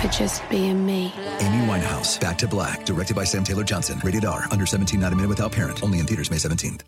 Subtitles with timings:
[0.00, 1.12] for just being me.
[1.40, 4.00] Amy Winehouse, Back to Black, directed by Sam Taylor Johnson.
[4.04, 5.82] Rated R, under 17, not a minute without parent.
[5.82, 6.82] Only in theaters May 17th.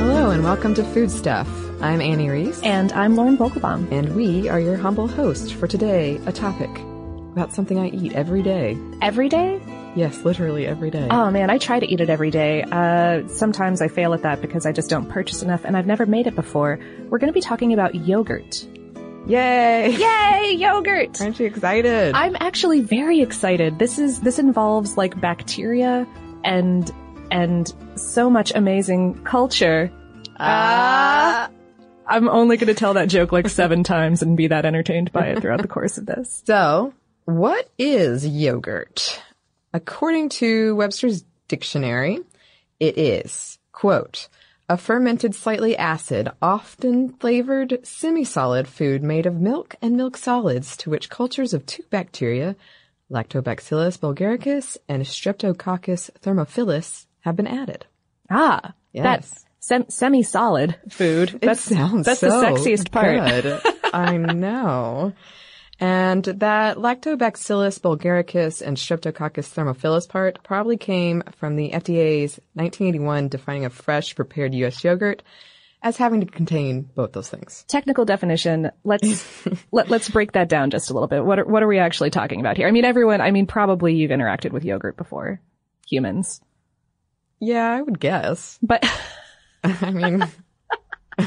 [0.00, 1.48] Hello and welcome to Food Stuff.
[1.80, 2.62] I'm Annie Reese.
[2.62, 3.90] And I'm Lauren Vogelbaum.
[3.90, 6.70] And we are your humble host for today, a topic
[7.32, 8.76] about something I eat every day.
[9.00, 9.60] Every day?
[9.96, 11.08] Yes, literally every day.
[11.10, 12.62] Oh man, I try to eat it every day.
[12.62, 16.06] Uh, sometimes I fail at that because I just don't purchase enough and I've never
[16.06, 16.78] made it before.
[17.08, 18.64] We're going to be talking about yogurt.
[19.26, 19.90] Yay!
[19.90, 21.20] Yay, yogurt!
[21.20, 22.14] Aren't you excited?
[22.14, 23.78] I'm actually very excited.
[23.78, 26.06] This is this involves like bacteria
[26.44, 26.90] and
[27.30, 29.90] and so much amazing culture.
[30.38, 31.46] Ah.
[31.46, 31.50] Uh,
[32.06, 35.28] I'm only going to tell that joke like seven times and be that entertained by
[35.28, 36.42] it throughout the course of this.
[36.44, 36.92] So,
[37.24, 39.22] what is yogurt?
[39.72, 42.18] According to Webster's dictionary,
[42.78, 44.28] it is, quote,
[44.68, 50.90] a fermented, slightly acid, often flavored, semi-solid food made of milk and milk solids to
[50.90, 52.54] which cultures of two bacteria,
[53.10, 57.84] Lactobacillus bulgaricus and Streptococcus thermophilus, have been added.
[58.30, 59.02] Ah, yes.
[59.02, 61.38] That's sem- semi-solid food.
[61.42, 63.42] That sounds That's so the sexiest part.
[63.42, 63.60] good.
[63.92, 65.12] I know.
[65.80, 73.64] And that Lactobacillus bulgaricus and Streptococcus thermophilus part probably came from the FDA's 1981 defining
[73.64, 74.84] of fresh prepared U.S.
[74.84, 75.22] yogurt
[75.82, 77.64] as having to contain both those things.
[77.66, 78.70] Technical definition.
[78.84, 81.24] Let's let, let's break that down just a little bit.
[81.24, 82.68] What are, what are we actually talking about here?
[82.68, 83.22] I mean, everyone.
[83.22, 85.40] I mean, probably you've interacted with yogurt before,
[85.88, 86.42] humans.
[87.40, 88.58] Yeah, I would guess.
[88.62, 88.84] But
[89.64, 90.26] I mean,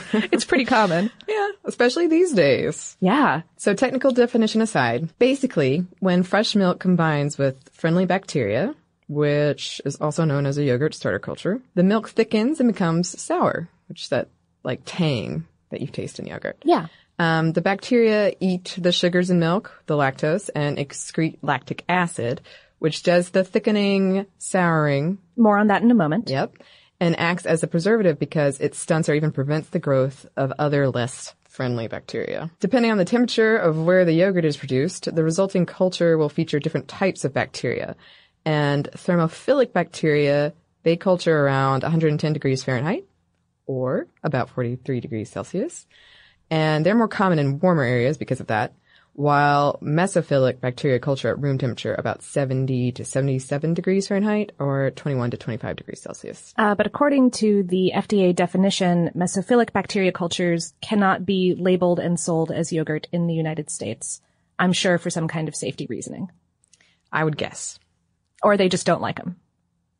[0.32, 1.12] it's pretty common.
[1.28, 2.98] Yeah, especially these days.
[3.00, 3.42] Yeah.
[3.58, 8.76] So technical definition aside, basically, when fresh milk combines with friendly bacteria,
[9.08, 13.70] which is also known as a yogurt starter culture, the milk thickens and becomes sour,
[13.88, 14.30] which is that
[14.64, 16.58] like tang that you taste in yogurt.
[16.64, 16.88] Yeah.
[17.20, 22.42] Um, the bacteria eat the sugars in milk, the lactose, and excrete lactic acid,
[22.80, 25.20] which does the thickening, souring.
[25.38, 26.30] More on that in a moment.
[26.30, 26.58] Yep.
[27.04, 30.88] And acts as a preservative because it stunts or even prevents the growth of other
[30.88, 32.50] less friendly bacteria.
[32.62, 36.60] Depending on the temperature of where the yogurt is produced, the resulting culture will feature
[36.60, 37.98] different types of bacteria.
[38.46, 40.54] And thermophilic bacteria,
[40.84, 43.04] they culture around 110 degrees Fahrenheit
[43.66, 45.86] or about 43 degrees Celsius.
[46.50, 48.76] And they're more common in warmer areas because of that,
[49.14, 55.32] while mesophilic bacteria culture at room temperature about 70 to 77 degrees Fahrenheit or 21
[55.32, 56.54] to 25 degrees Celsius.
[56.58, 62.52] Uh, but according to the FDA definition, mesophilic bacteria cultures cannot be labeled and sold
[62.52, 64.20] as yogurt in the United States.
[64.58, 66.30] I'm sure for some kind of safety reasoning.
[67.12, 67.80] I would guess.
[68.42, 69.38] or they just don't like them.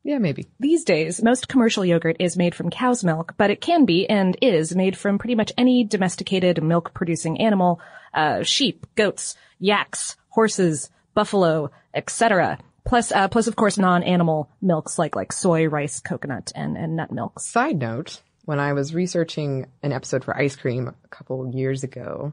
[0.02, 0.48] Yeah, maybe.
[0.60, 4.36] These days, most commercial yogurt is made from cow's milk, but it can be and
[4.42, 7.80] is made from pretty much any domesticated milk producing animal,
[8.14, 12.58] uh, sheep, goats, yaks, horses, buffalo, etc.
[12.84, 17.10] Plus, uh, plus of course non-animal milks like, like soy, rice, coconut, and, and nut
[17.10, 17.44] milks.
[17.44, 22.32] Side note, when I was researching an episode for ice cream a couple years ago,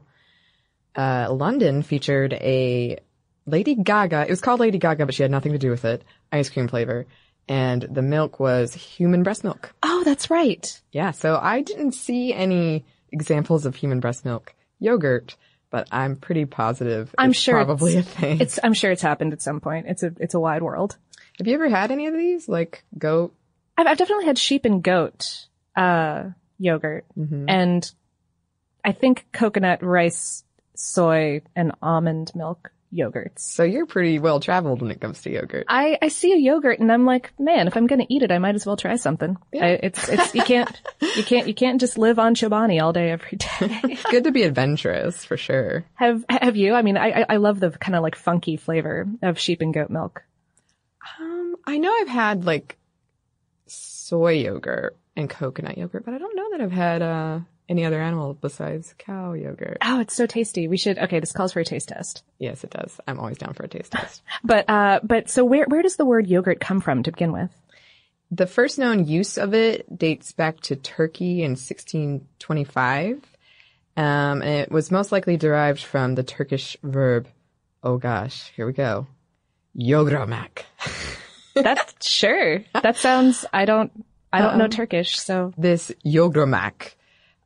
[0.94, 2.98] uh, London featured a
[3.46, 6.04] Lady Gaga, it was called Lady Gaga, but she had nothing to do with it,
[6.30, 7.06] ice cream flavor.
[7.48, 9.74] And the milk was human breast milk.
[9.82, 10.80] Oh, that's right.
[10.92, 15.36] Yeah, so I didn't see any examples of human breast milk yogurt,
[15.72, 18.40] but I'm pretty positive I'm it's sure probably a it's- thing.
[18.40, 19.86] It's, I'm sure it's happened at some point.
[19.88, 20.96] It's a, it's a wide world.
[21.38, 22.48] Have you ever had any of these?
[22.48, 23.34] Like goat?
[23.76, 26.24] I've, I've definitely had sheep and goat, uh,
[26.58, 27.46] yogurt Mm-hmm.
[27.48, 27.90] and
[28.84, 30.42] I think coconut, rice,
[30.74, 33.38] soy, and almond milk yogurts.
[33.40, 35.64] So you're pretty well traveled when it comes to yogurt.
[35.68, 38.38] I, I see a yogurt and I'm like, man, if I'm gonna eat it, I
[38.38, 39.36] might as well try something.
[39.54, 40.68] I, it's, it's, you can't,
[41.16, 43.96] you can't, you can't just live on Chobani all day every day.
[44.10, 45.84] Good to be adventurous for sure.
[45.94, 46.74] have, have you?
[46.74, 49.72] I mean, I, I- I love the kind of like funky flavor of sheep and
[49.72, 50.22] goat milk.
[51.18, 52.76] Um, I know I've had like
[53.66, 58.00] soy yogurt and coconut yogurt, but I don't know that I've had uh any other
[58.00, 59.78] animal besides cow yogurt.
[59.82, 60.68] Oh, it's so tasty.
[60.68, 62.22] We should, okay, this calls for a taste test.
[62.38, 63.00] Yes, it does.
[63.06, 64.22] I'm always down for a taste test.
[64.44, 67.50] But, uh, but so where, where does the word yogurt come from to begin with?
[68.30, 73.22] The first known use of it dates back to Turkey in 1625.
[73.96, 77.28] Um, and it was most likely derived from the Turkish verb,
[77.82, 79.06] oh gosh, here we go,
[79.76, 80.62] yogramak.
[81.54, 82.64] That's sure.
[82.82, 83.92] That sounds, I don't,
[84.32, 86.94] I don't know Um, Turkish, so This yogramak,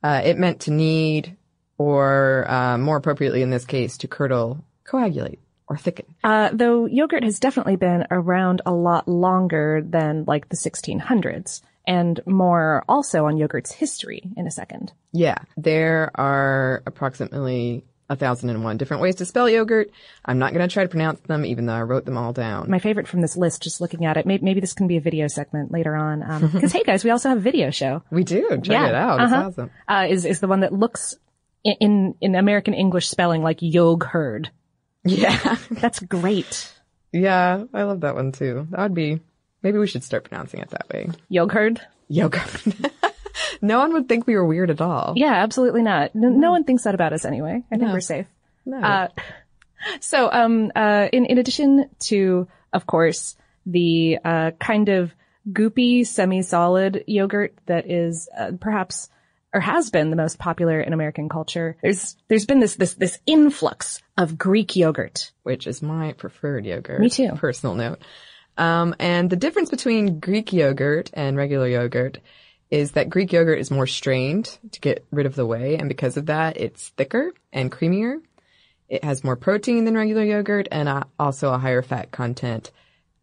[0.07, 1.37] uh, it meant to knead,
[1.79, 6.07] or uh, more appropriately in this case, to curdle, coagulate, or thicken.
[6.23, 12.21] Uh, though yogurt has definitely been around a lot longer than like the 1600s, and
[12.25, 14.93] more also on yogurt's history in a second.
[15.11, 19.91] Yeah, there are approximately a thousand and one different ways to spell yogurt.
[20.25, 22.71] I'm not going to try to pronounce them, even though I wrote them all down.
[22.71, 25.01] My favorite from this list, just looking at it, maybe, maybe this can be a
[25.01, 26.23] video segment later on.
[26.23, 28.03] Um, cause hey guys, we also have a video show.
[28.11, 28.49] we do.
[28.63, 29.21] Check it out.
[29.21, 29.47] It's uh-huh.
[29.47, 29.71] awesome.
[29.89, 31.17] Uh, is, is the one that looks
[31.65, 34.51] in, in, American English spelling like yog herd.
[35.05, 35.57] Yeah.
[35.71, 36.73] That's great.
[37.13, 38.69] yeah, I love that one too.
[38.71, 39.21] That would be,
[39.63, 41.11] maybe we should start pronouncing it that way.
[41.29, 41.81] Yog herd?
[42.09, 42.45] Yoga.
[43.63, 45.15] no one would think we were weird at all.
[45.17, 46.15] Yeah, absolutely not.
[46.15, 47.63] No, no one thinks that about us anyway.
[47.71, 47.93] I think No.
[47.93, 48.27] we're safe.
[48.65, 48.79] No.
[48.79, 49.09] Uh,
[50.01, 53.37] so, um, uh, in, in addition to, of course,
[53.67, 55.13] the, uh, kind of
[55.51, 59.09] goopy, semi-solid yogurt that is, uh, perhaps,
[59.53, 63.19] or has been the most popular in American culture, there's, there's been this, this, this
[63.27, 65.31] influx of Greek yogurt.
[65.45, 67.01] which is my preferred yogurt.
[67.01, 67.31] Me too.
[67.37, 68.01] Personal note.
[68.59, 72.19] Um, and the difference between Greek yogurt and regular yogurt
[72.71, 76.17] is that Greek yogurt is more strained to get rid of the whey, and because
[76.17, 78.21] of that, it's thicker and creamier.
[78.89, 82.71] It has more protein than regular yogurt and uh, also a higher fat content,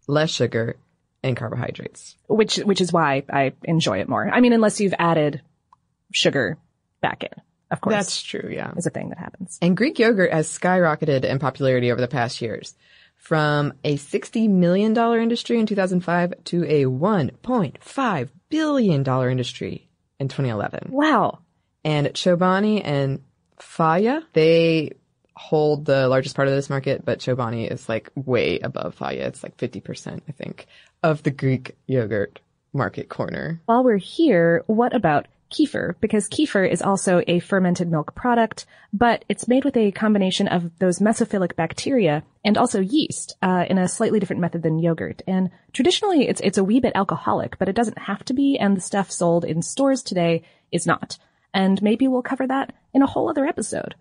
[0.07, 0.75] less sugar,
[1.23, 2.17] and carbohydrates.
[2.27, 4.29] which which is why I enjoy it more.
[4.29, 5.41] I mean, unless you've added
[6.11, 6.57] sugar
[7.01, 7.31] back in,
[7.71, 7.95] of course.
[7.95, 8.71] That's true, yeah.
[8.75, 9.57] is a thing that happens.
[9.61, 12.75] And Greek yogurt has skyrocketed in popularity over the past years.
[13.15, 20.89] From a $60 million industry in 2005 to a $1.5 billion dollar industry in 2011.
[20.91, 21.39] Wow.
[21.83, 23.23] And Chobani and
[23.59, 24.91] Fage, they
[25.35, 29.17] hold the largest part of this market, but Chobani is like way above Fage.
[29.17, 30.67] It's like 50%, I think,
[31.01, 32.41] of the Greek yogurt
[32.73, 33.59] market corner.
[33.65, 35.95] While we're here, what about kefir?
[36.01, 40.77] Because kefir is also a fermented milk product, but it's made with a combination of
[40.79, 45.21] those mesophilic bacteria and also yeast uh, in a slightly different method than yogurt.
[45.27, 48.57] And traditionally, it's it's a wee bit alcoholic, but it doesn't have to be.
[48.57, 51.17] And the stuff sold in stores today is not.
[51.53, 53.95] And maybe we'll cover that in a whole other episode.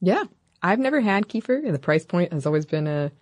[0.00, 0.24] Yeah.
[0.62, 1.70] I've never had kefir.
[1.70, 3.12] The price point has always been a,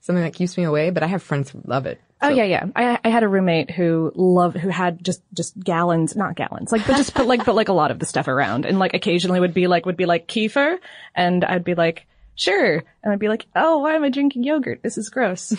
[0.00, 2.00] something that keeps me away, but I have friends who love it.
[2.22, 2.66] Oh yeah, yeah.
[2.74, 6.86] I I had a roommate who loved who had just just gallons, not gallons, like
[6.86, 9.38] but just put like but like a lot of the stuff around, and like occasionally
[9.40, 10.78] would be like would be like kefir,
[11.14, 14.82] and I'd be like sure, and I'd be like oh why am I drinking yogurt?
[14.82, 15.52] This is gross.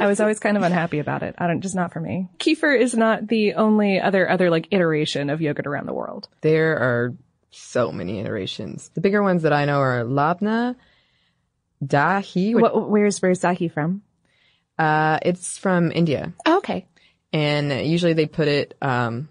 [0.00, 1.34] I was always kind of unhappy about it.
[1.38, 2.28] I don't just not for me.
[2.38, 6.28] Kefir is not the only other other like iteration of yogurt around the world.
[6.40, 7.14] There are
[7.50, 8.90] so many iterations.
[8.94, 10.76] The bigger ones that I know are labna,
[11.84, 12.54] dahi.
[12.54, 14.02] which- What, where's where's dahi from?
[14.80, 16.32] Uh, it's from India.
[16.46, 16.86] Oh, okay.
[17.32, 19.28] And usually they put it, um,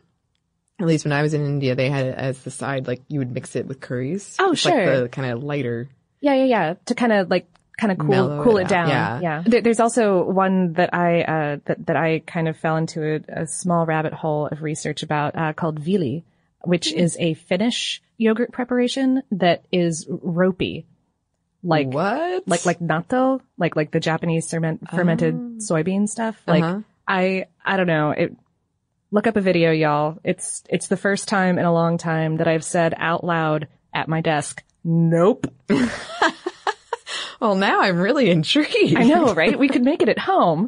[0.79, 3.20] at least when I was in India, they had it as the side, like you
[3.20, 4.36] would mix it with curries.
[4.39, 5.01] Oh, It's like sure.
[5.01, 5.89] the kind of lighter.
[6.22, 6.74] Yeah, yeah, yeah.
[6.86, 7.48] To kind of like
[7.79, 8.89] kind of cool Mellow cool it it, down.
[8.89, 9.20] Yeah.
[9.22, 9.44] yeah.
[9.46, 13.41] There, there's also one that I uh, that that I kind of fell into a,
[13.41, 16.24] a small rabbit hole of research about uh, called viili,
[16.63, 20.86] which is a Finnish yogurt preparation that is ropey,
[21.63, 22.48] like what?
[22.48, 26.42] like like natto, like like the Japanese ferment, fermented soybean stuff.
[26.48, 26.82] Like Uh-huh.
[27.08, 28.12] I I don't know.
[28.12, 28.36] It
[29.12, 30.20] look up a video, y'all.
[30.24, 34.08] It's it's the first time in a long time that I've said out loud at
[34.08, 35.48] my desk, "Nope."
[37.39, 38.98] Well, now I'm really intrigued.
[38.98, 39.58] I know, right?
[39.58, 40.68] We could make it at home.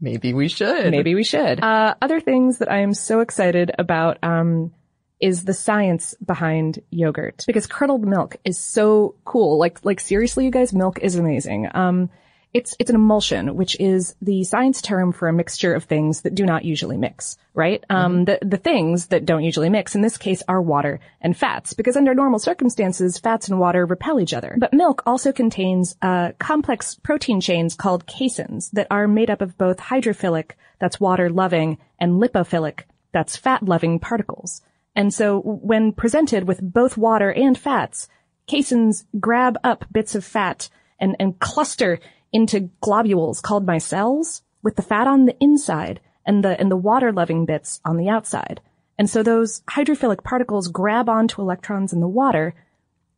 [0.00, 0.90] Maybe we should.
[0.90, 1.62] Maybe we should.
[1.62, 4.72] Uh, other things that I am so excited about um,
[5.20, 9.58] is the science behind yogurt because curdled milk is so cool.
[9.58, 11.68] Like, like seriously, you guys, milk is amazing.
[11.74, 12.10] Um,
[12.54, 16.34] it's it's an emulsion, which is the science term for a mixture of things that
[16.34, 17.36] do not usually mix.
[17.54, 17.84] Right?
[17.90, 21.74] Um, the the things that don't usually mix in this case are water and fats,
[21.74, 24.56] because under normal circumstances, fats and water repel each other.
[24.58, 29.58] But milk also contains uh, complex protein chains called caseins that are made up of
[29.58, 34.62] both hydrophilic, that's water loving, and lipophilic, that's fat loving particles.
[34.98, 38.08] And so when presented with both water and fats,
[38.48, 42.00] caseins grab up bits of fat and, and cluster
[42.32, 47.12] into globules called micelles with the fat on the inside and the, and the water
[47.12, 48.60] loving bits on the outside.
[48.98, 52.56] And so those hydrophilic particles grab onto electrons in the water,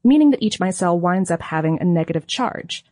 [0.04, 2.84] meaning that each micelle winds up having a negative charge.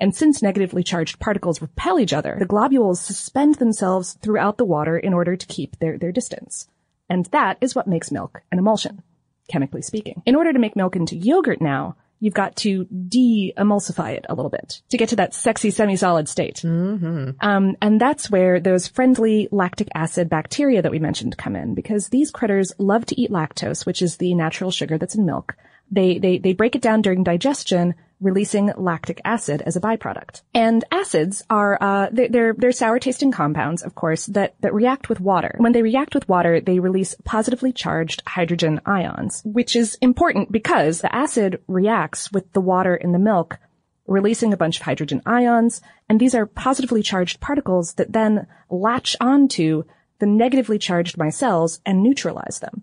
[0.00, 4.98] And since negatively charged particles repel each other, the globules suspend themselves throughout the water
[4.98, 6.66] in order to keep their, their distance.
[7.08, 9.02] And that is what makes milk an emulsion,
[9.48, 10.22] chemically speaking.
[10.26, 14.50] In order to make milk into yogurt now, you've got to de-emulsify it a little
[14.50, 16.56] bit to get to that sexy semi-solid state.
[16.56, 17.30] Mm-hmm.
[17.40, 22.08] Um, and that's where those friendly lactic acid bacteria that we mentioned come in because
[22.08, 25.56] these critters love to eat lactose, which is the natural sugar that's in milk.
[25.90, 30.42] They, they, they break it down during digestion, releasing lactic acid as a byproduct.
[30.54, 35.20] And acids are, uh, they're, they're, sour tasting compounds, of course, that, that react with
[35.20, 35.54] water.
[35.58, 41.00] When they react with water, they release positively charged hydrogen ions, which is important because
[41.00, 43.58] the acid reacts with the water in the milk,
[44.06, 49.16] releasing a bunch of hydrogen ions, and these are positively charged particles that then latch
[49.20, 49.84] onto
[50.18, 52.82] the negatively charged micelles and neutralize them.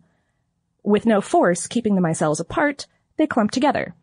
[0.83, 2.87] With no force keeping the micelles apart,
[3.17, 3.95] they clump together.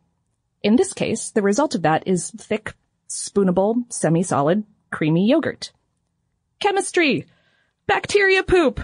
[0.62, 2.72] In this case, the result of that is thick,
[3.06, 5.72] spoonable, semi-solid, creamy yogurt.
[6.58, 7.26] Chemistry!
[7.86, 8.80] Bacteria poop!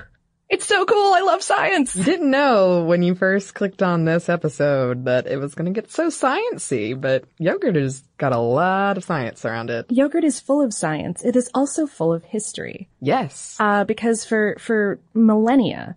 [0.48, 1.14] It's so cool!
[1.14, 1.96] I love science!
[1.96, 5.80] You didn't know when you first clicked on this episode that it was going to
[5.80, 9.86] get so sciencey, but yogurt has got a lot of science around it.
[9.90, 11.24] Yogurt is full of science.
[11.24, 12.88] It is also full of history.
[13.00, 13.56] Yes.
[13.58, 15.96] Uh, because for, for millennia,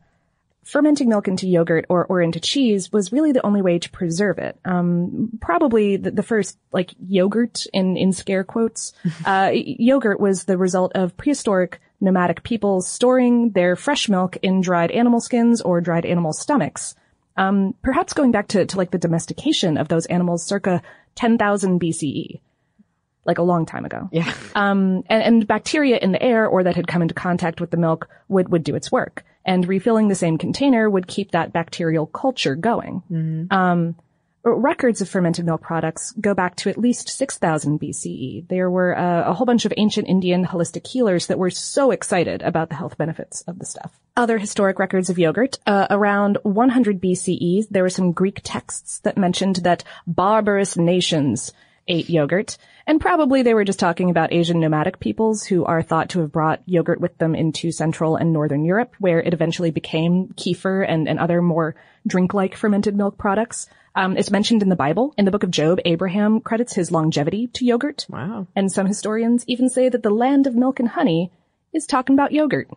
[0.70, 4.38] fermenting milk into yogurt or, or into cheese was really the only way to preserve
[4.38, 4.58] it.
[4.64, 8.94] Um, probably the, the first, like, yogurt in, in scare quotes.
[9.26, 14.92] Uh, yogurt was the result of prehistoric nomadic peoples storing their fresh milk in dried
[14.92, 16.96] animal skins or dried animal stomachs.
[17.36, 20.82] Um, perhaps going back to, to like the domestication of those animals circa
[21.16, 22.40] 10,000 BCE.
[23.26, 24.10] Like a long time ago.
[24.12, 24.34] Yeah.
[24.56, 27.78] Um, and, and bacteria in the air or that had come into contact with the
[27.78, 29.24] milk would, would do its work.
[29.50, 33.02] And refilling the same container would keep that bacterial culture going.
[33.52, 33.96] Um,
[34.44, 38.48] records of fermented milk products go back to at least 6000 BCE.
[38.48, 42.42] There were uh, a whole bunch of ancient Indian holistic healers that were so excited
[42.42, 44.00] about the health benefits of the stuff.
[44.16, 49.18] Other historic records of yogurt, uh, around 100 BCE, there were some Greek texts that
[49.18, 51.54] mentioned that barbarous nations
[51.90, 52.58] ate yogurt.
[52.88, 56.32] And probably they were just talking about Asian nomadic peoples who are thought to have
[56.32, 61.10] brought yogurt with them into Central and Northern Europe, where it eventually became kefir and,
[61.10, 61.76] and other more
[62.08, 63.68] drink-like fermented milk products.
[63.96, 65.14] Um, it's mentioned in the Bible.
[65.18, 68.06] In the book of Job, Abraham credits his longevity to yogurt.
[68.08, 68.48] Wow.
[68.56, 71.32] And some historians even say that the land of milk and honey
[71.74, 72.70] is talking about yogurt.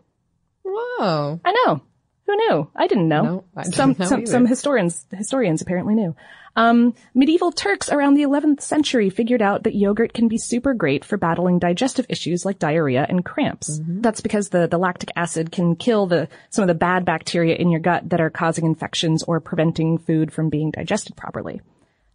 [0.65, 1.41] Whoa.
[1.45, 1.83] I know.
[2.27, 2.71] Who knew?
[2.75, 3.23] I didn't know.
[3.23, 6.15] No, I didn't some know some, some historians historians apparently knew.
[6.55, 11.05] Um, medieval Turks around the 11th century figured out that yogurt can be super great
[11.05, 13.79] for battling digestive issues like diarrhea and cramps.
[13.79, 14.03] Mm-hmm.
[14.03, 17.71] That's because the, the lactic acid can kill the some of the bad bacteria in
[17.71, 21.63] your gut that are causing infections or preventing food from being digested properly.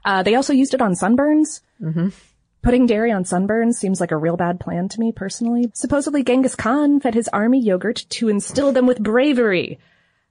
[0.05, 1.61] Uh, they also used it on sunburns.
[1.81, 2.09] Mm-hmm.
[2.61, 5.71] Putting dairy on sunburns seems like a real bad plan to me personally.
[5.73, 9.79] Supposedly Genghis Khan fed his army yogurt to instill them with bravery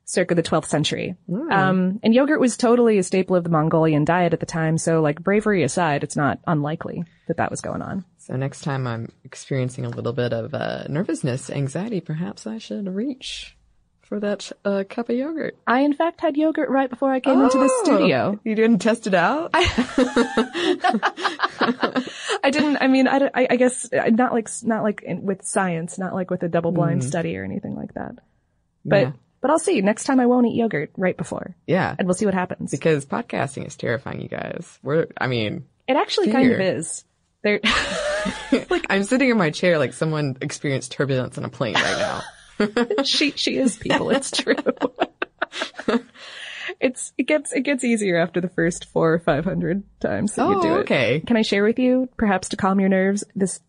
[0.07, 1.17] circa the 12th century.
[1.51, 5.01] Um, and yogurt was totally a staple of the Mongolian diet at the time, so
[5.03, 8.05] like bravery aside, it's not unlikely that that was going on.
[8.19, 12.87] So next time I'm experiencing a little bit of uh, nervousness, anxiety, perhaps I should
[12.89, 13.57] reach
[14.03, 15.57] for that uh, cup of yogurt.
[15.67, 18.39] I in fact had yogurt right before I came into the Oh, studio.
[18.45, 19.51] You didn't test it out?
[19.53, 19.65] I
[22.53, 22.77] didn't.
[22.77, 26.31] I mean, I, I, I guess not like not like in, with science, not like
[26.31, 28.15] with a double blind study or anything like that.
[28.85, 29.13] But Yeah.
[29.41, 29.81] But I'll see.
[29.81, 31.95] Next time I won't eat yogurt right before, yeah.
[31.99, 32.71] and we'll see what happens.
[32.71, 34.79] Because podcasting is terrifying, you guys.
[34.83, 37.05] We're, I mean, It actually kind of is.
[37.43, 37.61] There.
[38.71, 42.23] Like, I'm sitting in my chair like someone experienced turbulence on a plane right
[42.59, 43.03] now.
[43.05, 44.11] she she is people.
[44.11, 44.57] It's true.
[46.81, 50.49] it's it gets it gets easier after the first four or five hundred times that
[50.49, 50.79] you Oh, do it.
[50.81, 51.21] okay.
[51.21, 53.61] Can I share with you, perhaps to calm your nerves, this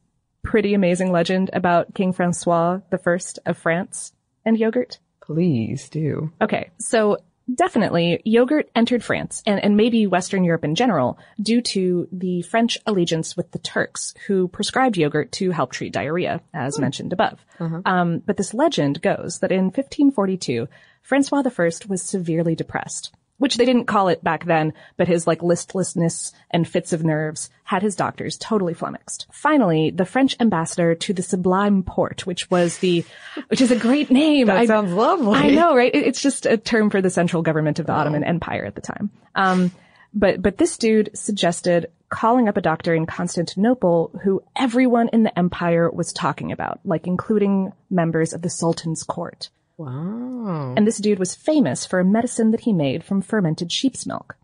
[0.43, 4.11] pretty amazing legend about King Francois the First of France
[4.45, 4.99] and yogurt?
[5.27, 6.31] Please do.
[6.41, 7.17] Okay, so
[7.53, 12.77] definitely yogurt entered France and, and maybe Western Europe in general due to the French
[12.85, 17.45] allegiance with the Turks who prescribed yogurt to help treat diarrhea, as mentioned above.
[17.85, 20.67] Um, but this legend goes that in 1542,
[21.01, 23.13] Francois I was severely depressed.
[23.39, 27.51] Which they didn't call it back then, but his like listlessness and fits of nerves
[27.63, 29.27] had his doctors totally flummoxed.
[29.31, 33.05] Finally, the French ambassador to the Sublime Porte, which was the,
[33.49, 34.47] which is a great name.
[34.47, 35.37] That sounds lovely.
[35.37, 35.93] I know, right?
[35.93, 39.11] It's just a term for the central government of the Ottoman Empire at the time.
[39.35, 39.71] Um,
[40.13, 45.37] but, but this dude suggested calling up a doctor in Constantinople who everyone in the
[45.37, 49.49] empire was talking about, like including members of the Sultan's court.
[49.77, 50.73] Wow.
[50.75, 54.35] And this dude was famous for a medicine that he made from fermented sheep's milk.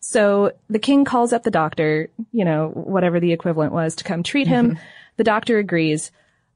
[0.00, 4.22] So the king calls up the doctor, you know, whatever the equivalent was to come
[4.22, 4.72] treat him.
[4.72, 4.82] Mm-hmm.
[5.16, 6.10] The doctor agrees,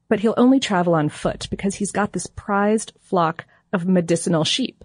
[0.09, 4.83] but he'll only travel on foot because he's got this prized flock of medicinal sheep.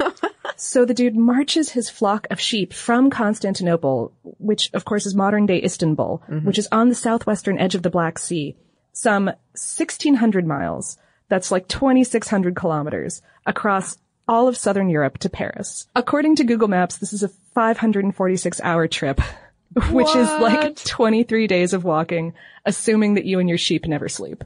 [0.56, 5.46] so the dude marches his flock of sheep from Constantinople, which of course is modern
[5.46, 6.46] day Istanbul, mm-hmm.
[6.46, 8.56] which is on the southwestern edge of the Black Sea,
[8.92, 10.98] some 1600 miles.
[11.30, 13.96] That's like 2600 kilometers across
[14.28, 15.86] all of southern Europe to Paris.
[15.96, 19.20] According to Google Maps, this is a 546 hour trip,
[19.90, 22.34] which is like 23 days of walking,
[22.66, 24.44] assuming that you and your sheep never sleep.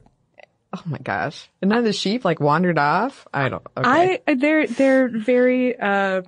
[0.73, 1.49] Oh my gosh.
[1.61, 3.27] And none of the sheep like wandered off?
[3.33, 4.21] I don't, okay.
[4.27, 6.21] I, they're, they're very, uh,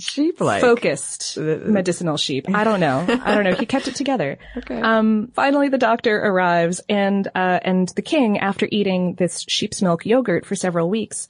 [0.00, 0.60] sheep like.
[0.60, 2.46] focused medicinal sheep.
[2.52, 3.04] I don't know.
[3.08, 3.54] I don't know.
[3.54, 4.38] He kept it together.
[4.56, 4.80] Okay.
[4.80, 10.04] Um, finally, the doctor arrives, and uh, and the king, after eating this sheep's milk
[10.06, 11.28] yogurt for several weeks,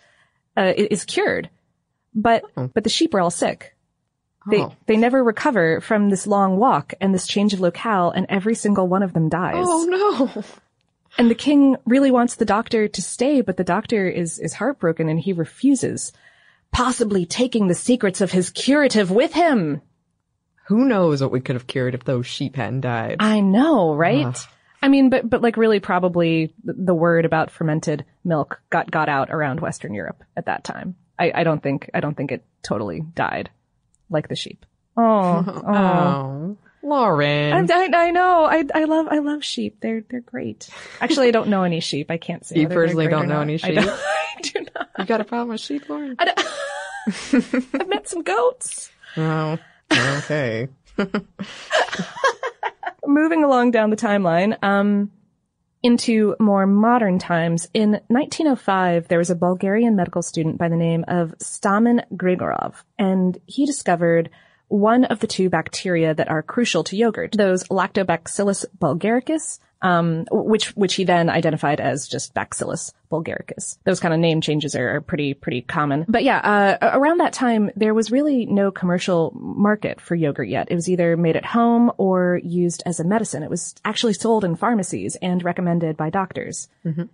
[0.56, 1.48] uh, is cured.
[2.14, 3.74] But but the sheep are all sick.
[4.50, 4.74] They Oh.
[4.86, 8.88] they never recover from this long walk and this change of locale, and every single
[8.88, 9.54] one of them dies.
[9.58, 9.84] Oh
[10.34, 10.44] no.
[11.18, 15.08] And the king really wants the doctor to stay, but the doctor is, is heartbroken
[15.08, 16.12] and he refuses,
[16.72, 19.80] possibly taking the secrets of his curative with him.
[20.68, 23.16] Who knows what we could have cured if those sheep hadn't died?
[23.20, 24.26] I know, right?
[24.26, 24.38] Ugh.
[24.82, 29.30] I mean, but, but like really probably the word about fermented milk got, got out
[29.30, 30.96] around Western Europe at that time.
[31.18, 33.50] I, I don't think, I don't think it totally died
[34.08, 34.64] like the sheep.
[34.96, 35.74] Oh, oh.
[35.74, 36.56] Oh.
[36.82, 37.70] Lauren.
[37.70, 38.44] I, I, I know.
[38.44, 39.78] I, I love, I love sheep.
[39.80, 40.68] They're, they're great.
[41.00, 42.10] Actually, I don't know any sheep.
[42.10, 43.42] I can't say You personally don't know not.
[43.42, 43.74] any I sheep?
[43.76, 44.88] don't- I do not.
[44.98, 46.16] you got a problem with sheep, Lauren?
[46.18, 46.32] I
[47.32, 48.90] I've met some goats.
[49.16, 49.58] Oh.
[49.92, 50.68] Okay.
[53.06, 55.10] Moving along down the timeline, um,
[55.82, 61.04] into more modern times, in 1905, there was a Bulgarian medical student by the name
[61.08, 64.28] of Stamen Grigorov, and he discovered
[64.70, 70.68] one of the two bacteria that are crucial to yogurt, those Lactobacillus bulgaricus, um, which
[70.76, 73.78] which he then identified as just Bacillus bulgaricus.
[73.84, 76.04] Those kind of name changes are, are pretty pretty common.
[76.08, 80.68] But yeah, uh, around that time there was really no commercial market for yogurt yet.
[80.70, 83.42] It was either made at home or used as a medicine.
[83.42, 86.68] It was actually sold in pharmacies and recommended by doctors,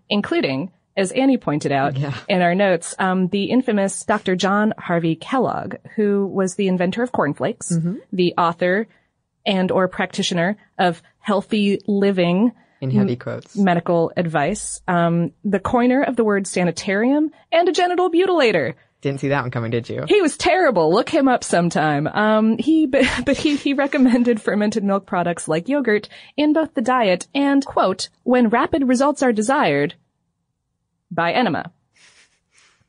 [0.09, 0.73] including.
[0.96, 1.94] As Annie pointed out
[2.28, 4.35] in our notes, um, the infamous Dr.
[4.35, 7.76] John Harvey Kellogg, who was the inventor of cornflakes,
[8.12, 8.88] the author
[9.44, 13.56] and or practitioner of healthy living In heavy quotes.
[13.56, 18.74] medical advice, um, the coiner of the word sanitarium, and a genital mutilator.
[19.02, 20.04] Didn't see that one coming, did you?
[20.09, 20.90] He was terrible.
[20.92, 22.06] Look him up sometime.
[22.06, 26.80] Um, he, but, but he, he recommended fermented milk products like yogurt in both the
[26.80, 29.94] diet and, quote, when rapid results are desired,
[31.11, 31.73] by enema.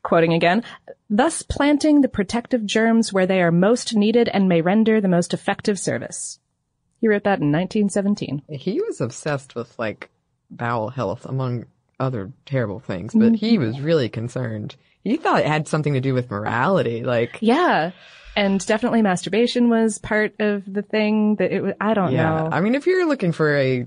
[0.02, 0.62] Quoting again,
[1.10, 5.34] thus planting the protective germs where they are most needed and may render the most
[5.34, 6.38] effective service.
[7.00, 8.42] He wrote that in 1917.
[8.48, 10.10] He was obsessed with like
[10.50, 11.66] bowel health among
[12.00, 13.66] other terrible things, but he mm-hmm.
[13.66, 14.76] was really concerned.
[15.02, 17.04] He thought it had something to do with morality.
[17.04, 17.92] Like, Yeah.
[18.36, 22.22] And definitely masturbation was part of the thing that it was, I don't yeah.
[22.22, 22.48] know.
[22.52, 23.86] I mean, if you're looking for a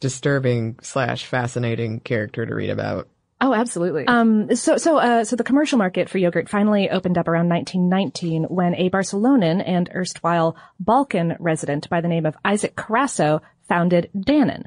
[0.00, 3.08] disturbing slash fascinating character to read about,
[3.40, 4.06] Oh, absolutely.
[4.06, 8.44] Um, so, so, uh, so the commercial market for yogurt finally opened up around 1919
[8.44, 14.64] when a Barcelonan and erstwhile Balkan resident by the name of Isaac Carasso founded Dannon,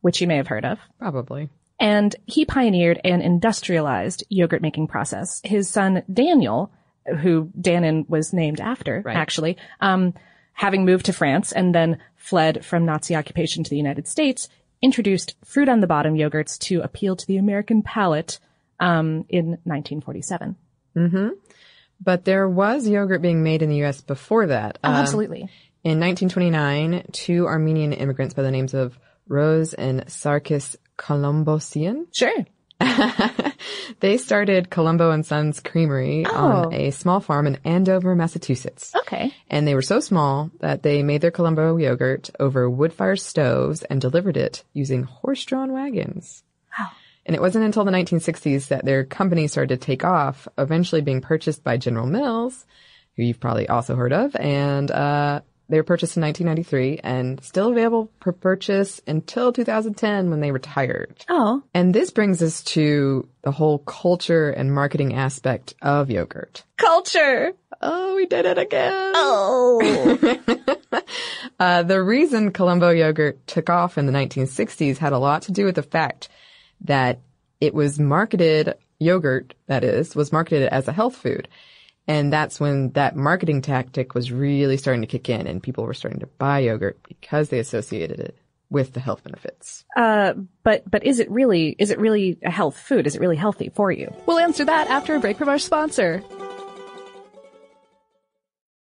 [0.00, 0.78] which you may have heard of.
[0.98, 1.48] Probably.
[1.80, 5.40] And he pioneered an industrialized yogurt making process.
[5.44, 6.70] His son Daniel,
[7.20, 9.16] who Dannon was named after, Right.
[9.16, 10.12] actually, um,
[10.52, 14.48] having moved to France and then fled from Nazi occupation to the United States,
[14.82, 18.38] introduced fruit on the bottom yogurts to appeal to the American palate
[18.80, 20.56] um, in 1947.
[20.96, 21.28] Mm-hmm.
[22.00, 24.00] But there was yogurt being made in the U.S.
[24.00, 24.78] before that.
[24.82, 25.48] Oh, Um, absolutely.
[25.84, 32.06] In 1929, two Armenian immigrants by the names of Rose and Sarkis Colombosian.
[32.12, 32.44] Sure.
[34.00, 36.34] they started Colombo and Sons Creamery Oh.
[36.66, 38.92] on a small farm in Andover, Massachusetts.
[39.02, 39.34] Okay.
[39.50, 43.82] And they were so small that they made their Colombo yogurt over wood fire stoves
[43.82, 46.42] and delivered it using horse-drawn wagons.
[46.78, 46.88] Wow.
[47.26, 51.20] And it wasn't until the 1960s that their company started to take off, eventually being
[51.20, 52.66] purchased by General Mills,
[53.16, 55.42] who you've probably also heard of, and uh,
[55.72, 61.24] they were purchased in 1993 and still available for purchase until 2010 when they retired.
[61.30, 61.62] Oh.
[61.72, 66.64] And this brings us to the whole culture and marketing aspect of yogurt.
[66.76, 67.52] Culture.
[67.80, 69.12] Oh, we did it again.
[69.14, 70.18] Oh.
[71.58, 75.64] Uh, the reason Colombo yogurt took off in the 1960s had a lot to do
[75.64, 76.28] with the fact
[76.80, 77.20] that
[77.60, 81.46] it was marketed, yogurt, that is, was marketed as a health food.
[82.08, 85.94] And that's when that marketing tactic was really starting to kick in and people were
[85.94, 88.36] starting to buy yogurt because they associated it
[88.70, 89.84] with the health benefits.
[89.96, 90.32] Uh,
[90.64, 93.06] but but is it really is it really a health food?
[93.06, 94.12] Is it really healthy for you?
[94.26, 96.22] We'll answer that after a break from our sponsor.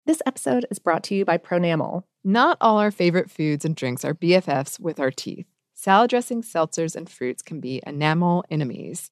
[0.06, 2.04] This episode is brought to you by Pronamel.
[2.24, 5.48] Not all our favorite foods and drinks are BFFs with our teeth.
[5.74, 9.12] Salad dressings, seltzers, and fruits can be enamel enemies.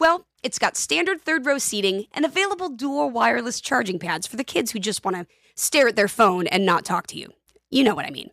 [0.00, 4.44] Well, it's got standard third row seating and available dual wireless charging pads for the
[4.44, 7.26] kids who just want to stare at their phone and not talk to you.
[7.70, 8.30] You know what I mean.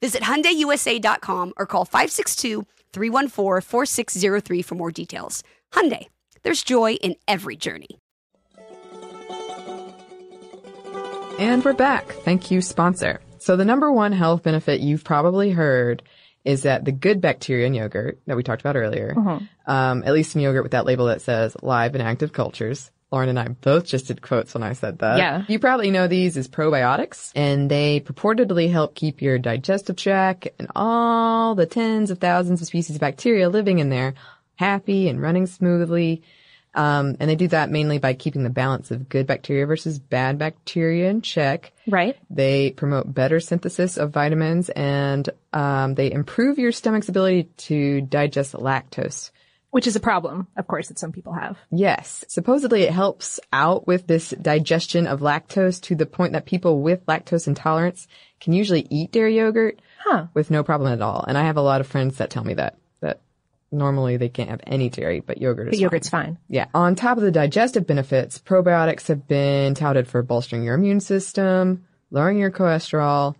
[0.00, 5.44] Visit HyundaiUSA.com or call 562 314 4603 for more details.
[5.74, 6.06] Hyundai,
[6.42, 7.98] there's joy in every journey.
[11.38, 12.12] And we're back.
[12.24, 13.20] Thank you, sponsor.
[13.38, 16.02] So the number one health benefit you've probably heard
[16.44, 19.48] is that the good bacteria in yogurt that we talked about earlier, Mhm.
[19.66, 22.90] um, at least in yogurt with that label that says live and active cultures.
[23.12, 25.18] Lauren and I both just did quotes when I said that.
[25.18, 25.44] Yeah.
[25.46, 30.68] You probably know these as probiotics and they purportedly help keep your digestive tract and
[30.74, 34.14] all the tens of thousands of species of bacteria living in there
[34.56, 36.22] happy and running smoothly.
[36.74, 40.38] Um, and they do that mainly by keeping the balance of good bacteria versus bad
[40.38, 41.72] bacteria in check.
[41.86, 42.16] Right.
[42.30, 48.54] They promote better synthesis of vitamins and um, they improve your stomach's ability to digest
[48.54, 49.30] lactose,
[49.70, 51.56] Which is a problem, of course, that some people have.
[51.70, 52.24] Yes.
[52.28, 57.06] Supposedly it helps out with this digestion of lactose to the point that people with
[57.06, 58.08] lactose intolerance
[58.40, 60.26] can usually eat dairy yogurt Huh.
[60.34, 61.24] with no problem at all.
[61.26, 62.83] And I have a lot of friends that tell me that, that
[63.74, 66.38] normally they can't have any dairy, but yogurt is But yogurt's fine.
[66.48, 66.66] Yeah.
[66.74, 71.84] On top of the digestive benefits, probiotics have been touted for bolstering your immune system,
[72.10, 73.34] lowering your cholesterol.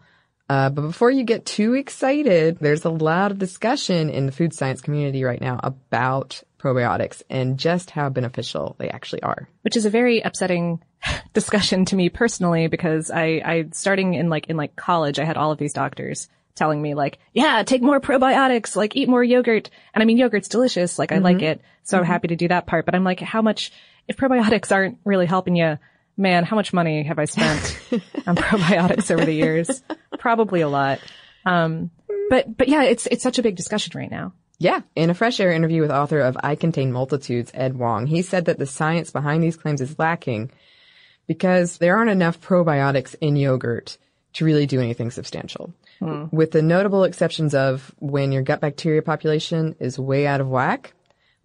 [0.48, 4.52] Uh, but before you get too excited, there's a lot of discussion in the food
[4.52, 9.48] science community right now about probiotics and just how beneficial they actually are.
[9.62, 10.82] which is a very upsetting
[11.32, 15.36] discussion to me personally because I, I starting in like in like college, I had
[15.36, 19.70] all of these doctors telling me like, yeah, take more probiotics, like eat more yogurt.
[19.92, 20.98] And I mean, yogurt's delicious.
[20.98, 21.60] Like I like it.
[21.82, 22.86] So I'm happy to do that part.
[22.86, 23.72] But I'm like, how much,
[24.08, 25.78] if probiotics aren't really helping you,
[26.16, 27.78] man, how much money have I spent
[28.26, 29.82] on probiotics over the years?
[30.18, 31.00] Probably a lot.
[31.44, 31.90] Um,
[32.30, 34.32] but, but yeah, it's, it's such a big discussion right now.
[34.58, 34.80] Yeah.
[34.94, 38.44] In a fresh air interview with author of I Contain Multitudes, Ed Yong, he said
[38.46, 40.52] that the science behind these claims is lacking
[41.26, 43.98] because there aren't enough probiotics in yogurt
[44.34, 45.74] to really do anything substantial.
[46.00, 50.92] With the notable exceptions of when your gut bacteria population is way out of whack,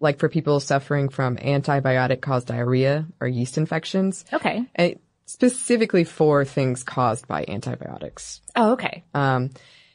[0.00, 4.24] like for people suffering from antibiotic caused diarrhea or yeast infections.
[4.32, 4.64] Okay.
[4.74, 8.40] And specifically for things caused by antibiotics.
[8.56, 9.04] Oh, okay.
[9.14, 9.50] Um,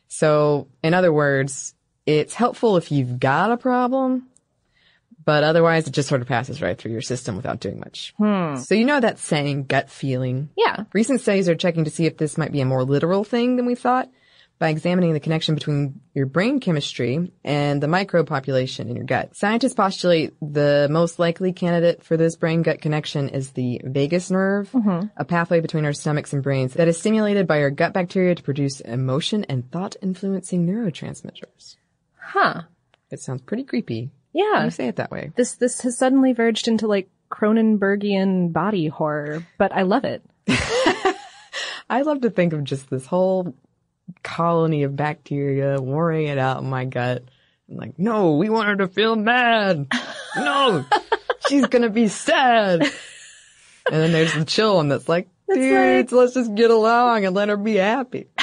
[0.08, 1.74] so in other words,
[2.06, 4.28] it's helpful if you've got a problem,
[5.26, 8.14] but otherwise it just sort of passes right through your system without doing much.
[8.18, 8.58] Hmm.
[8.58, 10.50] So you know that saying gut feeling.
[10.56, 10.86] Yeah.
[10.94, 13.66] Recent studies are checking to see if this might be a more literal thing than
[13.66, 14.10] we thought
[14.58, 19.36] by examining the connection between your brain chemistry and the microbe population in your gut.
[19.36, 24.72] Scientists postulate the most likely candidate for this brain gut connection is the vagus nerve,
[24.72, 25.08] mm-hmm.
[25.18, 28.44] a pathway between our stomachs and brains that is stimulated by our gut bacteria to
[28.44, 31.76] produce emotion and thought influencing neurotransmitters.
[32.18, 32.62] Huh.
[33.12, 34.12] It sounds pretty creepy.
[34.34, 34.54] Yeah.
[34.56, 35.32] When you say it that way.
[35.36, 40.24] This this has suddenly verged into like Cronenbergian body horror, but I love it.
[41.90, 43.56] I love to think of just this whole
[44.24, 47.24] colony of bacteria warring it out in my gut.
[47.70, 49.88] I'm like, no, we want her to feel mad.
[50.38, 50.86] No,
[51.48, 52.82] she's gonna be sad.
[52.84, 52.92] And
[54.02, 57.58] then there's the chill one that's like, dudes, let's just get along and let her
[57.58, 58.28] be happy.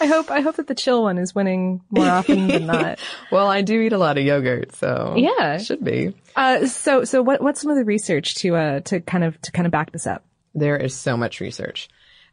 [0.00, 2.98] I hope I hope that the chill one is winning more often than not.
[3.30, 5.58] Well, I do eat a lot of yogurt, so Yeah.
[5.58, 6.14] should be.
[6.34, 9.52] Uh, so so what what's some of the research to uh to kind of to
[9.52, 10.24] kind of back this up?
[10.54, 11.88] There is so much research.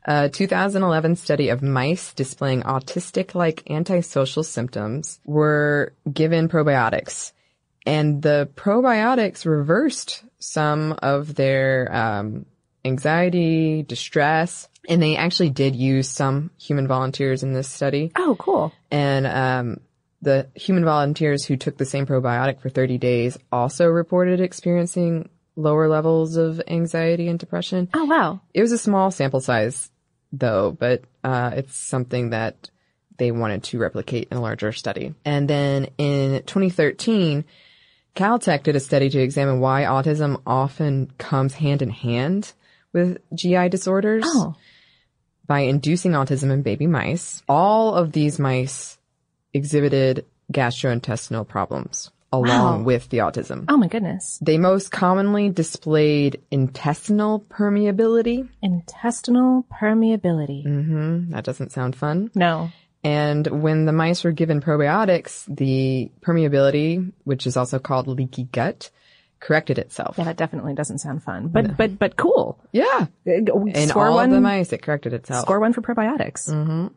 [0.06, 7.34] A 2011 study of mice displaying autistic-like antisocial symptoms were given probiotics,
[7.86, 12.46] and the probiotics reversed some of their um,
[12.84, 18.12] anxiety, distress, and they actually did use some human volunteers in this study.
[18.16, 18.74] Oh, cool.
[18.90, 19.82] And um,
[20.22, 25.88] the human volunteers who took the same probiotic for 30 days also reported experiencing lower
[25.88, 27.90] levels of anxiety and depression.
[27.94, 28.42] Oh wow.
[28.54, 29.90] It was a small sample size,
[30.32, 32.70] though, but uh, it's something that
[33.18, 35.14] they wanted to replicate in a larger study.
[35.26, 37.44] And then in 2013,
[38.16, 42.54] Caltech did a study to examine why autism often comes hand in hand
[42.94, 44.56] with GI disorders Oh.
[45.48, 47.42] by inducing autism in baby mice.
[47.48, 48.98] All of these mice
[49.54, 52.84] exhibited gastrointestinal problems along Wow.
[52.86, 53.66] with the autism.
[53.68, 54.40] Oh my goodness.
[54.42, 58.48] They most commonly displayed intestinal permeability.
[58.62, 60.66] Intestinal permeability.
[60.66, 61.32] Mm-hmm.
[61.32, 62.32] That doesn't sound fun.
[62.36, 62.70] No.
[63.04, 68.92] And when the mice were given probiotics, the permeability, which is also called leaky gut,
[69.40, 70.20] corrected itself.
[70.20, 71.48] Yeah, that definitely doesn't sound fun.
[71.48, 72.60] But but but cool.
[72.72, 73.08] Yeah.
[73.26, 74.30] In Score all one.
[74.30, 75.42] the mice, it corrected itself.
[75.46, 76.50] Score one for probiotics.
[76.52, 76.88] hmm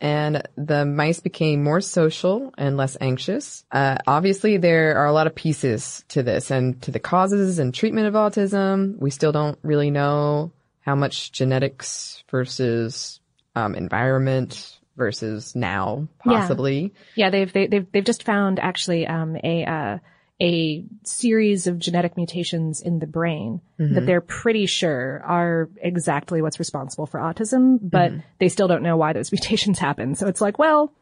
[0.00, 3.64] And the mice became more social and less anxious.
[3.70, 7.74] Uh, obviously, there are a lot of pieces to this and to the causes and
[7.74, 8.98] treatment of autism.
[8.98, 13.20] We still don't really know how much genetics versus
[13.54, 16.40] um, environment versus now, Yeah.
[16.40, 16.92] possibly.
[17.14, 19.98] Yeah, they've they, they've they've just found actually um, a uh,
[20.40, 23.94] a series of genetic mutations in the brain Mhm.
[23.94, 28.22] that they're pretty sure are exactly what's responsible for autism, but Mhm.
[28.38, 30.14] they still don't know why those mutations happen.
[30.14, 30.92] So it's like, well,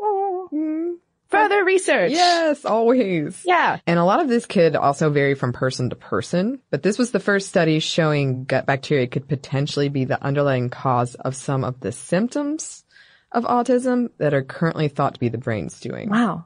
[0.00, 0.96] mm,
[1.28, 2.12] further research.
[2.12, 3.40] Yes, always.
[3.44, 3.78] Yeah.
[3.86, 7.10] And a lot of this could also vary from person to person, but this was
[7.10, 11.80] the first study showing gut bacteria could potentially be the underlying cause of some of
[11.80, 12.84] the symptoms
[13.32, 16.08] of autism that are currently thought to be the brain's doing.
[16.10, 16.44] Wow.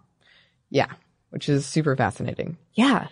[0.70, 0.86] Yeah,
[1.30, 2.56] which is super fascinating.
[2.74, 3.08] Yeah.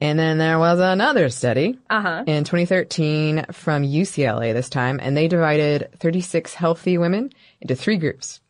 [0.00, 2.24] And then there was another study Uh huh.
[2.26, 7.30] in 2013 from UCLA this time, and they divided 36 healthy women
[7.60, 8.40] into three groups.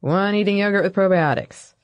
[0.00, 1.74] One eating yogurt with probiotics,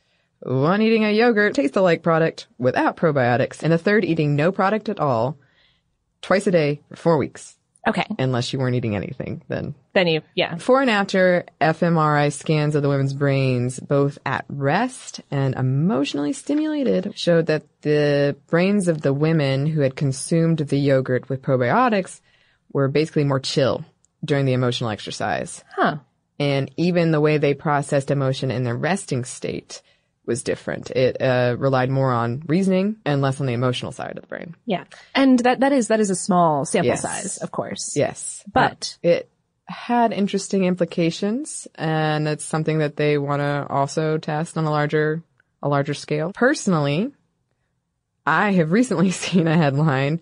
[0.41, 5.01] one eating a yogurt taste-alike product without probiotics, and the third eating no product at
[5.01, 5.39] all
[6.21, 7.57] twice a day for four weeks.
[7.87, 8.07] Okay.
[8.19, 9.75] Unless you weren't eating anything, then.
[9.95, 10.55] Then you, yeah.
[10.55, 17.13] Before and after fMRI scans of the women's brains, both at rest and emotionally stimulated,
[17.17, 22.21] showed that the brains of the women who had consumed the yogurt with probiotics
[22.73, 23.85] were basically more chill
[24.25, 25.65] during the emotional exercise.
[25.75, 25.99] Huh.
[26.39, 29.83] And even the way they processed emotion in their resting state
[30.29, 30.91] was different.
[30.93, 34.55] It uh, relied more on reasoning and less on the emotional side of the brain.
[34.67, 34.85] Yeah.
[35.15, 37.03] And that, that is, that is a small sample Yes.
[37.03, 37.97] size, of course.
[37.97, 38.45] Yes.
[38.53, 39.31] But Uh, it
[39.65, 45.23] had interesting implications and it's something that they want to also test on a larger,
[45.63, 46.31] a larger scale.
[46.35, 47.11] Personally,
[48.27, 50.21] I have recently seen a headline,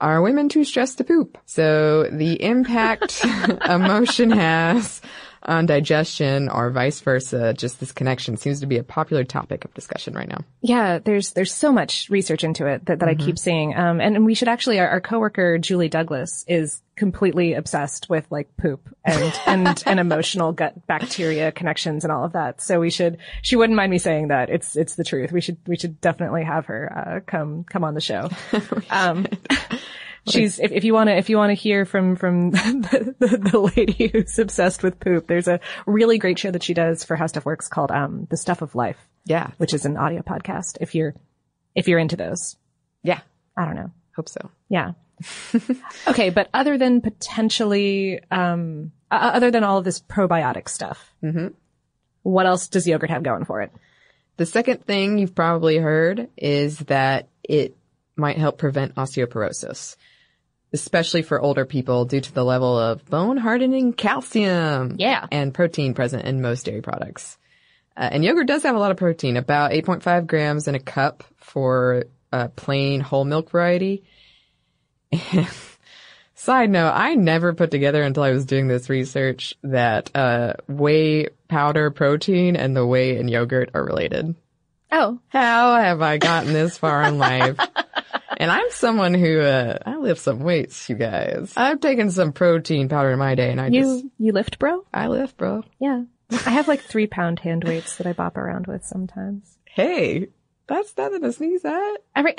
[0.00, 1.38] are women too stressed to poop?
[1.46, 3.24] So the impact
[3.68, 5.00] emotion has
[5.44, 9.74] on digestion or vice versa, just this connection seems to be a popular topic of
[9.74, 10.38] discussion right now.
[10.60, 13.76] Yeah, there's there's so much research into it that, that I keep seeing.
[13.76, 18.24] Um, and, and we should actually our, our coworker Julie Douglas is completely obsessed with
[18.30, 22.60] like poop and and and emotional gut bacteria connections and all of that.
[22.60, 25.32] So we should she wouldn't mind me saying that it's it's the truth.
[25.32, 28.30] We should we should definitely have her uh, come come on the show.
[28.90, 29.26] Um,
[30.28, 33.36] She's if, if you want to if you want to hear from from the, the,
[33.50, 37.14] the lady who's obsessed with poop, there's a really great show that she does for
[37.16, 38.96] How Stuff Works called um The Stuff of Life.
[39.26, 39.50] Yeah.
[39.58, 40.78] Which is an audio podcast.
[40.80, 41.14] If you're
[41.74, 42.56] if you're into those.
[43.02, 43.20] Yeah.
[43.56, 43.90] I don't know.
[44.16, 44.50] Hope so.
[44.68, 44.92] Yeah.
[46.08, 51.48] okay, but other than potentially um uh, other than all of this probiotic stuff, Mm-hmm.
[52.22, 53.70] what else does yogurt have going for it?
[54.36, 57.76] The second thing you've probably heard is that it
[58.16, 59.96] might help prevent osteoporosis,
[60.74, 65.26] especially for older people due to the level of bone hardening calcium Yeah.
[65.32, 67.38] and protein present in most dairy products.
[67.96, 71.24] Uh, and yogurt does have a lot of protein, about 8.5 grams in a cup
[71.38, 74.02] for a plain whole milk variety.
[76.34, 81.28] Side note, I never put together until I was doing this research that uh, whey
[81.48, 84.34] powder protein and the whey in yogurt are related.
[84.90, 85.20] Oh.
[85.28, 87.56] How have I gotten this far in life?
[88.36, 91.52] And I'm someone who, uh, I lift some weights, you guys.
[91.56, 94.84] I've taken some protein powder in my day and I You just, you lift, bro?
[94.92, 95.62] I lift, bro.
[95.78, 96.04] Yeah.
[96.30, 99.56] I have like three pound hand weights that I bop around with sometimes.
[99.64, 100.28] Hey,
[100.66, 101.96] that's nothing to sneeze at.
[102.16, 102.34] Every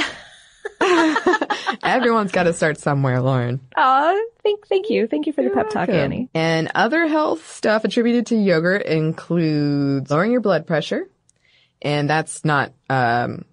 [1.84, 3.62] Everyone's got to start somewhere, Lauren.
[3.78, 5.08] Aw, thank thank you.
[5.08, 5.90] Thank you for the pep talk.
[5.90, 6.30] Annie.
[6.34, 11.08] And other health stuff attributed to yogurt includes lowering your blood pressure.
[11.82, 13.46] And that's not um,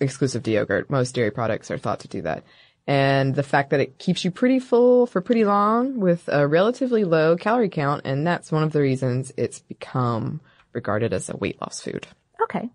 [0.00, 0.90] exclusive to yogurt.
[0.90, 2.44] Most dairy products are thought to do that.
[2.86, 7.04] And the fact that it keeps you pretty full for pretty long with a relatively
[7.04, 8.02] low calorie count.
[8.04, 10.40] And that's one of the reasons it's become
[10.72, 12.06] regarded as a weight loss food.
[12.42, 12.68] Okay.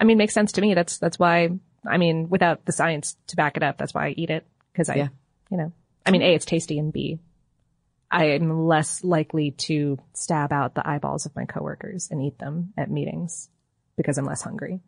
[0.00, 0.74] I mean, makes sense to me.
[0.74, 1.50] That's that's why.
[1.88, 4.88] I mean, without the science to back it up, that's why I eat it because
[4.88, 5.08] I, Yeah.
[5.50, 5.72] you know,
[6.04, 7.20] I mean, a it's tasty and b
[8.10, 12.72] I am less likely to stab out the eyeballs of my coworkers and eat them
[12.76, 13.48] at meetings
[13.96, 14.80] because I'm less hungry.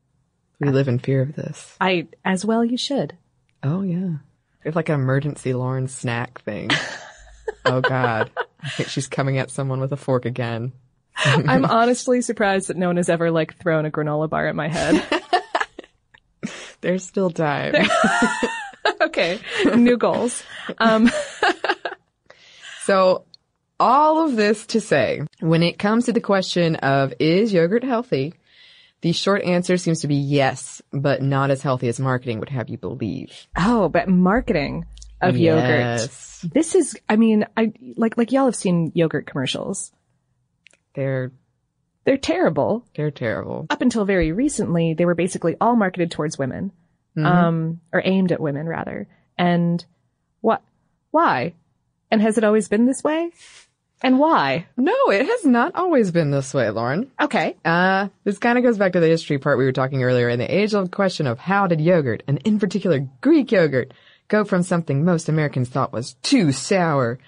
[0.59, 1.77] We live in fear of this.
[1.81, 3.17] I as well you should.
[3.63, 3.97] Oh yeah.
[3.99, 6.71] We have like an emergency Lauren snack thing.
[7.65, 8.31] oh god.
[8.63, 10.73] I think she's coming at someone with a fork again.
[11.17, 14.69] I'm honestly surprised that no one has ever like thrown a granola bar at my
[14.69, 15.03] head.
[16.81, 17.75] There's still time.
[19.01, 19.41] okay,
[19.75, 20.43] new goals.
[20.79, 21.11] Um,
[22.87, 23.25] So
[23.81, 28.35] all of this to say, when it comes to the question of is yogurt healthy,
[29.07, 32.69] the short answer seems to be yes, but not as healthy as marketing would have
[32.69, 33.47] you believe.
[33.57, 34.85] oh, but marketing
[35.21, 36.11] of yogurt.
[36.43, 39.93] This is, I mean, I like like y'all have seen yogurt commercials.
[40.97, 41.31] They're
[42.05, 42.85] They're terrible.
[42.97, 43.69] they're terrible.
[43.71, 46.73] Up until very recently, they were basically all marketed towards women,
[47.17, 49.07] um, or aimed at women rather.
[49.39, 49.85] And
[50.41, 50.63] what?
[51.13, 51.55] Why?
[52.11, 53.31] And has it always been this way?
[54.03, 54.67] And why?
[54.77, 57.11] No, it has not always been this way, Lauren.
[57.21, 57.57] Okay.
[57.65, 60.39] Uh, this kind of goes back to the history part we were talking earlier in
[60.39, 63.93] the age old question of how did yogurt, and in particular Greek yogurt,
[64.29, 67.19] go from something most Americans thought was too sour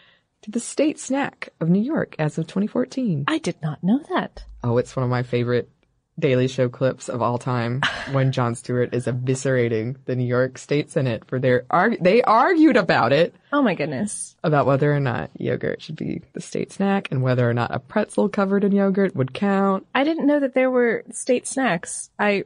[0.43, 3.25] to the state snack of New York as of 2014.
[3.27, 4.45] I did not know that.
[4.63, 5.71] Oh, it's one of my favorite
[6.19, 7.81] Daily Show clips of all time
[8.13, 12.77] when Jon Stewart is eviscerating the New York State Senate for their arg- they argued
[12.77, 14.35] about it Oh my goodness.
[14.43, 17.79] about whether or not yogurt should be the state snack and whether or not a
[17.79, 19.87] pretzel covered in yogurt would count.
[19.95, 22.11] I didn't know that there were state snacks.
[22.19, 22.45] I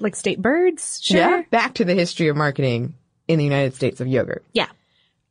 [0.00, 1.00] like state birds.
[1.02, 1.18] Sure.
[1.18, 1.42] Yeah.
[1.50, 2.94] Back to the history of marketing
[3.28, 4.44] in the United States of yogurt.
[4.52, 4.68] Yeah.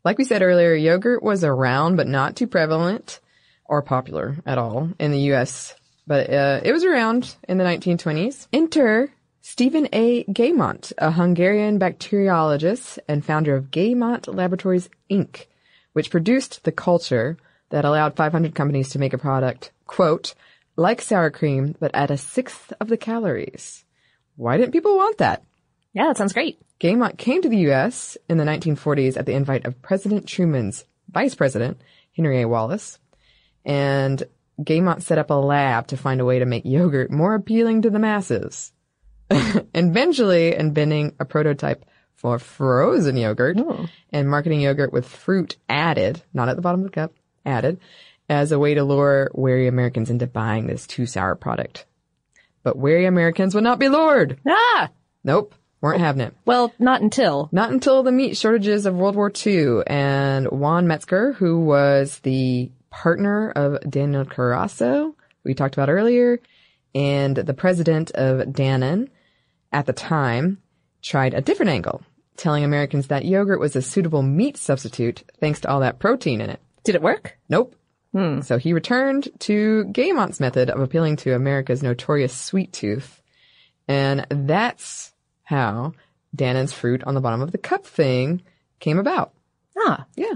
[0.03, 3.19] Like we said earlier, yogurt was around but not too prevalent
[3.65, 5.73] or popular at all in the U.S.
[6.05, 8.47] But uh, it was around in the 1920s.
[8.51, 10.23] Enter Stephen A.
[10.25, 15.47] Gaymont, a Hungarian bacteriologist and founder of Gaymont Laboratories Inc.,
[15.93, 17.37] which produced the culture
[17.69, 20.33] that allowed 500 companies to make a product, quote,
[20.75, 23.83] like sour cream, but at a sixth of the calories.
[24.35, 25.43] Why didn't people want that?
[25.93, 26.59] Yeah, that sounds great.
[26.79, 28.17] Gaymont came to the U.S.
[28.29, 31.79] in the 1940s at the invite of President Truman's vice president,
[32.15, 32.47] Henry A.
[32.47, 32.97] Wallace,
[33.65, 34.23] and
[34.61, 37.89] Gaymont set up a lab to find a way to make yogurt more appealing to
[37.89, 38.71] the masses.
[39.73, 41.85] eventually inventing a prototype
[42.15, 43.57] for frozen yogurt
[44.11, 47.13] and marketing yogurt with fruit added, not at the bottom of the cup,
[47.45, 47.79] added,
[48.29, 51.85] as a way to lure wary Americans into buying this too sour product.
[52.63, 54.39] But wary Americans would not be lured.
[54.47, 54.89] Ah!
[55.23, 55.55] Nope.
[55.81, 56.33] Weren't having it.
[56.45, 57.49] Well, not until.
[57.51, 62.71] Not until the meat shortages of World War II and Juan Metzger, who was the
[62.93, 66.39] partner of Daniel Carasso, we talked about earlier,
[66.93, 69.09] and the president of Dannon
[69.71, 70.61] at the time
[71.01, 72.03] tried a different angle,
[72.37, 76.51] telling Americans that yogurt was a suitable meat substitute thanks to all that protein in
[76.51, 76.61] it.
[76.83, 77.37] Did it work?
[77.49, 77.75] Nope.
[78.13, 78.41] Hmm.
[78.41, 83.23] So he returned to Gaymont's method of appealing to America's notorious sweet tooth.
[83.87, 85.93] And that's how
[86.35, 88.43] Dannon's fruit on the bottom of the cup thing
[88.79, 89.33] came about.
[89.79, 90.05] Ah.
[90.15, 90.35] Yeah.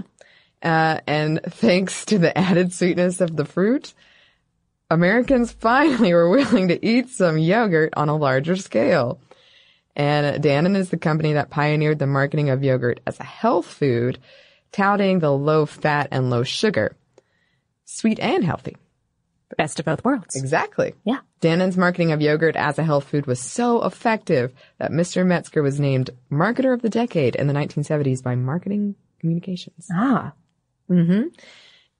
[0.62, 3.94] Uh, and thanks to the added sweetness of the fruit,
[4.90, 9.20] Americans finally were willing to eat some yogurt on a larger scale.
[9.94, 14.18] And Dannon is the company that pioneered the marketing of yogurt as a health food,
[14.70, 16.96] touting the low fat and low sugar.
[17.84, 18.76] Sweet and healthy.
[19.56, 20.36] Best of both worlds.
[20.36, 20.94] Exactly.
[21.04, 21.20] Yeah.
[21.40, 25.26] Dannon's marketing of yogurt as a health food was so effective that Mr.
[25.26, 29.88] Metzger was named Marketer of the Decade in the 1970s by Marketing Communications.
[29.92, 30.32] Ah.
[30.90, 31.28] Mm-hmm.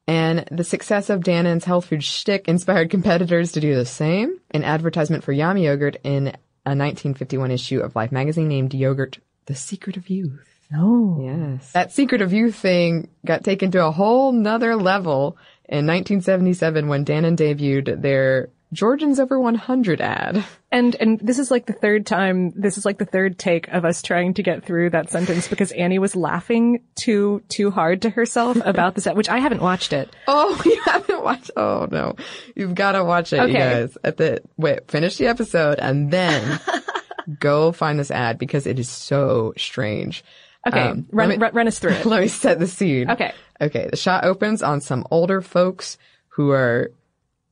[0.07, 4.41] And the success of Dannon's health food shtick inspired competitors to do the same.
[4.51, 6.29] An advertisement for Yami yogurt in
[6.65, 10.47] a 1951 issue of Life magazine named Yogurt the Secret of Youth.
[10.75, 11.19] Oh.
[11.23, 11.73] Yes.
[11.73, 17.05] That Secret of Youth thing got taken to a whole nother level in 1977 when
[17.05, 20.45] Dannon debuted their Georgians over 100 ad.
[20.71, 23.85] And and this is like the third time this is like the third take of
[23.87, 28.11] us trying to get through that sentence because Annie was laughing too too hard to
[28.11, 30.15] herself about this ad, which I haven't watched it.
[30.27, 32.17] Oh, you haven't watched Oh no.
[32.55, 33.53] You've got to watch it, Okay.
[33.53, 33.97] you guys.
[34.05, 36.61] At the wait, finish the episode and then
[37.41, 40.25] go find this ad because it is so strange.
[40.67, 42.05] Okay, Um, run, me- run run us through it.
[42.05, 43.11] Let me set the scene.
[43.11, 43.33] Okay.
[43.61, 43.89] Okay.
[43.91, 45.97] The shot opens on some older folks
[46.29, 46.91] who are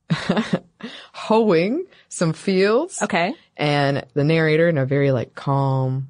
[1.13, 3.01] hoeing some fields.
[3.01, 3.33] Okay.
[3.55, 6.09] And the narrator in a very like calm,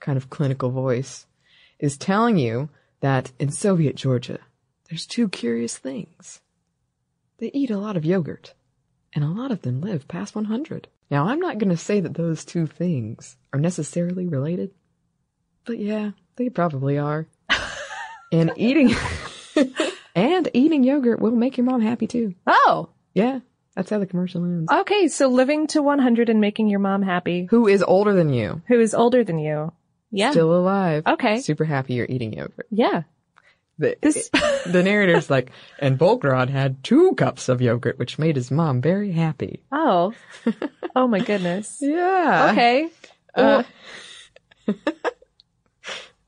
[0.00, 1.26] kind of clinical voice
[1.78, 2.68] is telling you
[3.00, 4.38] that in Soviet Georgia,
[4.88, 6.40] there's two curious things.
[7.38, 8.54] They eat a lot of yogurt
[9.14, 10.88] and a lot of them live past 100.
[11.10, 14.72] Now, I'm not going to say that those two things are necessarily related,
[15.64, 17.28] but yeah, they probably are.
[18.32, 18.94] and eating
[20.14, 22.34] and eating yogurt will make your mom happy too.
[22.46, 22.90] Oh.
[23.16, 23.40] Yeah,
[23.74, 24.70] that's how the commercial ends.
[24.70, 27.46] Okay, so living to 100 and making your mom happy.
[27.50, 28.60] Who is older than you?
[28.68, 29.72] Who is older than you?
[30.10, 30.32] Yeah.
[30.32, 31.02] Still alive.
[31.06, 31.40] Okay.
[31.40, 32.66] Super happy you're eating yogurt.
[32.70, 33.04] Yeah.
[33.78, 33.96] The,
[34.66, 39.12] the narrator's like, and Volgrad had two cups of yogurt, which made his mom very
[39.12, 39.62] happy.
[39.72, 40.12] Oh.
[40.94, 41.76] Oh my goodness.
[41.80, 42.48] Yeah.
[42.52, 42.88] Okay.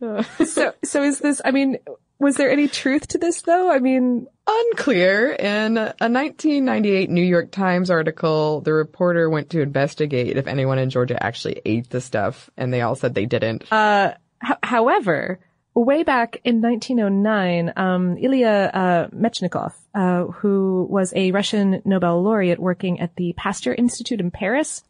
[0.01, 1.79] Uh, so so is this I mean
[2.19, 3.71] was there any truth to this though?
[3.71, 5.33] I mean Unclear.
[5.33, 10.89] In a 1998 New York Times article, the reporter went to investigate if anyone in
[10.89, 13.71] Georgia actually ate the stuff, and they all said they didn't.
[13.71, 15.39] Uh, h- however,
[15.75, 22.59] way back in 1909, um, Ilya uh, Mechnikov, uh, who was a Russian Nobel laureate
[22.59, 24.83] working at the Pasteur Institute in Paris,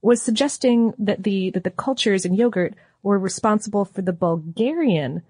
[0.00, 5.22] was suggesting that the that the cultures in yogurt were responsible for the Bulgarian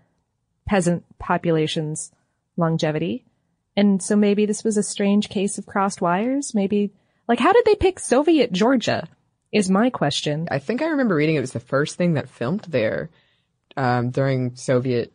[0.68, 2.12] peasant population's
[2.56, 3.24] longevity.
[3.76, 6.54] And so maybe this was a strange case of crossed wires.
[6.54, 6.92] Maybe,
[7.26, 9.08] like, how did they pick Soviet Georgia?
[9.50, 10.46] Is my question.
[10.50, 13.08] I think I remember reading it was the first thing that filmed there
[13.78, 15.10] um, during Soviet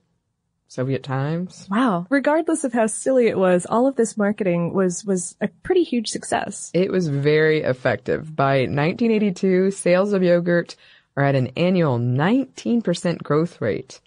[0.68, 1.68] Soviet times.
[1.70, 2.08] Wow.
[2.10, 6.08] Regardless of how silly it was, all of this marketing was was a pretty huge
[6.08, 6.72] success.
[6.74, 8.36] It was very effective.
[8.36, 10.76] By 1982, sales of yogurt
[11.16, 14.00] are at an annual 19% growth rate.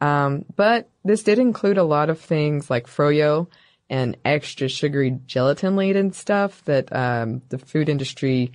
[0.00, 3.48] Um, but this did include a lot of things like froyo
[3.88, 8.52] and extra sugary gelatin laden stuff that um, the food industry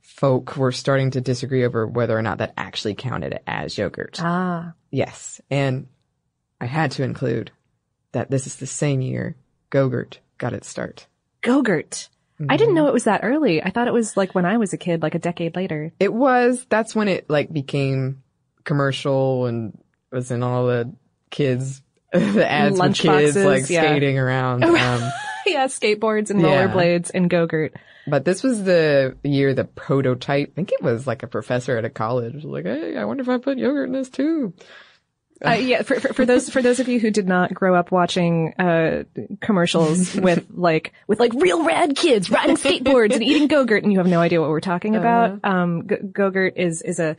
[0.00, 4.18] folk were starting to disagree over whether or not that actually counted as yogurt.
[4.20, 4.74] Ah.
[4.90, 5.86] Yes, and
[6.60, 7.50] I had to include
[8.12, 9.36] that this is the same year
[9.70, 11.06] Gogurt got its start.
[11.42, 12.08] Gogurt.
[12.48, 13.62] I didn't know it was that early.
[13.62, 15.92] I thought it was like when I was a kid, like a decade later.
[15.98, 16.66] It was.
[16.68, 18.22] That's when it like became
[18.64, 19.78] commercial and
[20.12, 20.92] was in all the
[21.30, 21.82] kids,
[22.12, 23.82] the ads with kids like yeah.
[23.82, 24.62] skating around.
[24.64, 25.10] Um,
[25.44, 26.68] yeah, skateboards and Yeah.
[26.68, 27.74] rollerblades and Go-Gurt.
[28.06, 30.50] but this was the year the prototype.
[30.52, 32.34] I think it was like a professor at a college.
[32.34, 34.52] was Like, hey, I wonder if I put yogurt in this too.
[35.44, 37.90] Uh, yeah, for, for, for those for those of you who did not grow up
[37.90, 39.02] watching uh,
[39.40, 43.98] commercials with like with like real rad kids riding skateboards and eating Go-Gurt, and you
[43.98, 45.40] have no idea what we're talking about.
[45.42, 47.16] Um, Go- Go-Gurt is is a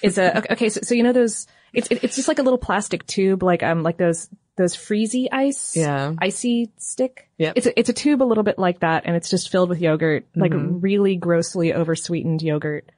[0.00, 0.70] is a okay.
[0.70, 1.46] So, so you know those.
[1.72, 5.76] It's it's just like a little plastic tube, like um like those those freezy ice,
[5.76, 6.14] Yeah.
[6.18, 7.28] icy stick.
[7.38, 7.52] Yep.
[7.56, 9.80] It's a, it's a tube a little bit like that, and it's just filled with
[9.80, 10.82] yogurt, like Mhm.
[10.82, 12.90] really grossly oversweetened yogurt.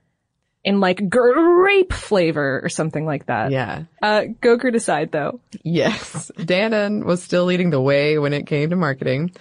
[0.63, 3.51] In like grape flavor or something like that.
[3.51, 3.85] Yeah.
[4.03, 5.41] Uh, Go-Gurt aside though.
[5.63, 6.31] Yes.
[6.37, 9.33] Dannon was still leading the way when it came to marketing.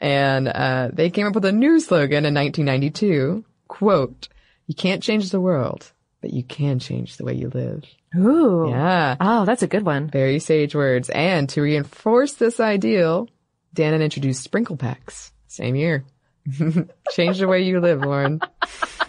[0.00, 3.44] And uh, they came up with a new slogan in 1992.
[3.68, 4.26] Quote,
[4.66, 5.92] you can't change the world,
[6.24, 7.84] but you can change the way you live.
[8.16, 8.68] Ooh.
[8.70, 9.14] Yeah.
[9.20, 10.08] Oh, that's a good one.
[10.08, 11.10] Very sage words.
[11.10, 13.28] And to reinforce this ideal,
[13.76, 15.34] Dannon introduced sprinkle packs.
[15.48, 16.06] Same year.
[17.10, 18.40] change the way you live, Lauren.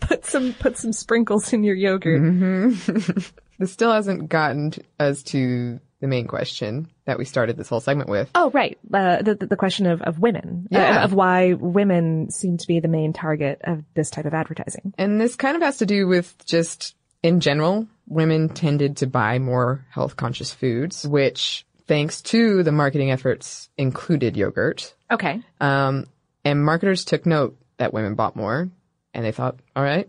[0.00, 2.20] put some put some sprinkles in your yogurt.
[2.20, 3.18] Mm-hmm.
[3.58, 7.80] this still hasn't gotten t- us to the main question that we started this whole
[7.80, 8.30] segment with.
[8.34, 8.78] Oh, right.
[8.92, 11.00] Uh, the, the question of of women, Yeah.
[11.00, 14.92] Uh, of why women seem to be the main target of this type of advertising.
[14.98, 19.38] And this kind of has to do with just in general, women tended to buy
[19.38, 24.94] more health conscious foods, which thanks to the marketing efforts included yogurt.
[25.10, 25.40] Okay.
[25.60, 26.06] Um,
[26.44, 28.68] and marketers took note that women bought more
[29.14, 30.08] and they thought, all right,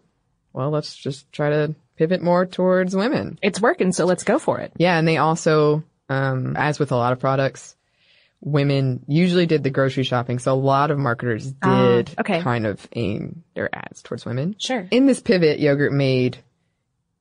[0.54, 3.38] well, let's just try to pivot more towards women.
[3.42, 4.72] It's working, so let's go for it.
[4.78, 4.98] Yeah.
[4.98, 7.76] And they also, um, as with a lot of products,
[8.40, 10.40] women usually did the grocery shopping.
[10.40, 12.42] So a lot of marketers Ah, did okay.
[12.42, 14.56] kind of aim their ads towards women.
[14.60, 14.88] Sure.
[14.92, 16.38] In this pivot yogurt made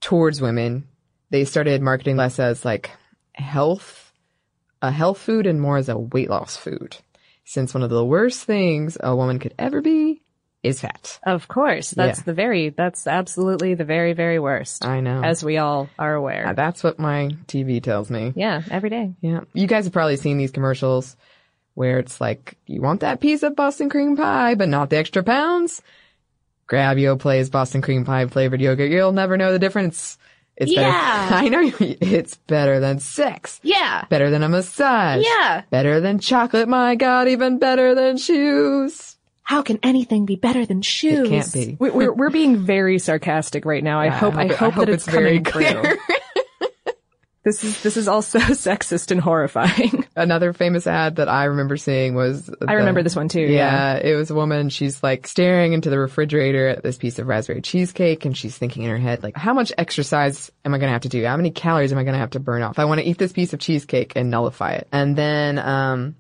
[0.01, 0.87] towards women,
[1.31, 2.91] they started marketing less as like
[3.35, 4.13] health,
[4.83, 6.97] a health food and more as a weight loss food.
[7.45, 10.23] Since one of the worst things a woman could ever be
[10.67, 11.19] is fat.
[11.25, 12.25] Of course, that's Yeah.
[12.25, 14.85] the very that's absolutely the very very worst.
[14.85, 15.23] I know.
[15.23, 16.49] as we all are aware.
[16.49, 18.33] Uh, that's what my TV tells me.
[18.37, 19.15] yeah, every day.
[19.21, 19.41] Yeah.
[19.55, 21.17] You guys have probably seen these commercials
[21.75, 25.23] where it's like, you want that piece of Boston cream pie, but not the extra
[25.23, 25.83] pounds?
[26.67, 28.91] Grab Yoplait Boston cream pie flavored yogurt.
[28.91, 30.17] You'll never know the difference.
[30.57, 31.29] It's Yeah.
[31.29, 31.35] better.
[31.45, 31.71] I know.
[31.79, 33.61] It's better than sex.
[33.63, 34.05] Yeah.
[34.09, 35.23] Better than a massage.
[35.23, 35.63] Yeah.
[35.69, 36.67] Better than chocolate.
[36.67, 39.16] My God, even better than shoes.
[39.47, 41.21] How can anything be better than shoes?
[41.21, 41.77] It can't be.
[41.79, 44.01] We- We're we're being very sarcastic right now.
[44.01, 45.99] I Yeah, hope I hope, that it's, very coming clear.
[47.45, 50.05] This is this is also sexist and horrifying.
[50.17, 52.51] Another famous ad that I remember seeing was.
[52.67, 53.95] I remember this one too, yeah.
[53.99, 54.69] it was a woman.
[54.69, 58.83] She's like staring into the refrigerator at this piece of raspberry cheesecake, and she's thinking
[58.83, 61.25] in her head, like, how much exercise am I going to have to do?
[61.25, 62.81] How many calories am I going to have to burn off?
[62.81, 64.89] I want to eat this piece of cheesecake and nullify it.
[64.91, 66.17] And then, um,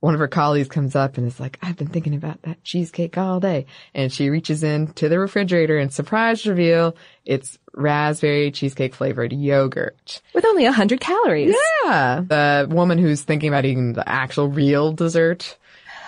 [0.00, 3.18] one of her colleagues comes up and is like, I've been thinking about that cheesecake
[3.18, 3.66] all day.
[3.94, 10.22] And she reaches in to the refrigerator and surprise reveal, it's raspberry cheesecake flavored yogurt.
[10.34, 11.54] With only a hundred calories.
[11.84, 12.22] Yeah.
[12.26, 15.56] The woman who's thinking about eating the actual real dessert,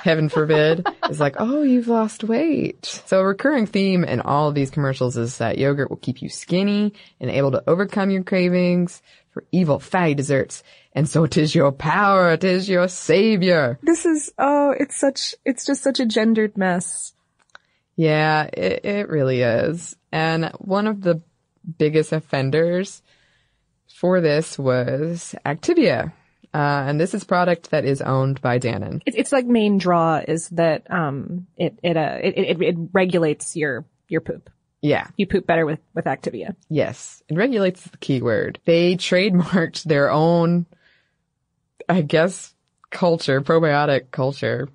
[0.02, 2.86] heaven forbid, is like, oh, you've lost weight.
[3.06, 6.28] So a recurring theme in all of these commercials is that yogurt will keep you
[6.28, 10.62] skinny and able to overcome your cravings for evil fatty desserts.
[10.92, 12.32] And so it is your power.
[12.32, 13.78] It is your savior.
[13.82, 17.12] This is oh, it's such it's just such a gendered mess.
[17.96, 19.96] Yeah, it, it really is.
[20.10, 21.22] And one of the
[21.78, 23.02] biggest offenders
[23.86, 26.12] for this was Activia.
[26.52, 29.02] Uh, and this is product that is owned by Dannon.
[29.06, 33.54] It's it's like main draw is that um it it uh it it, it regulates
[33.54, 34.50] your your poop.
[34.82, 35.08] Yeah.
[35.16, 36.56] You poop better with with Activia.
[36.68, 37.22] Yes.
[37.28, 38.58] It regulates the keyword.
[38.64, 40.66] They trademarked their own,
[41.90, 42.54] I guess,
[42.90, 44.68] culture, probiotic culture.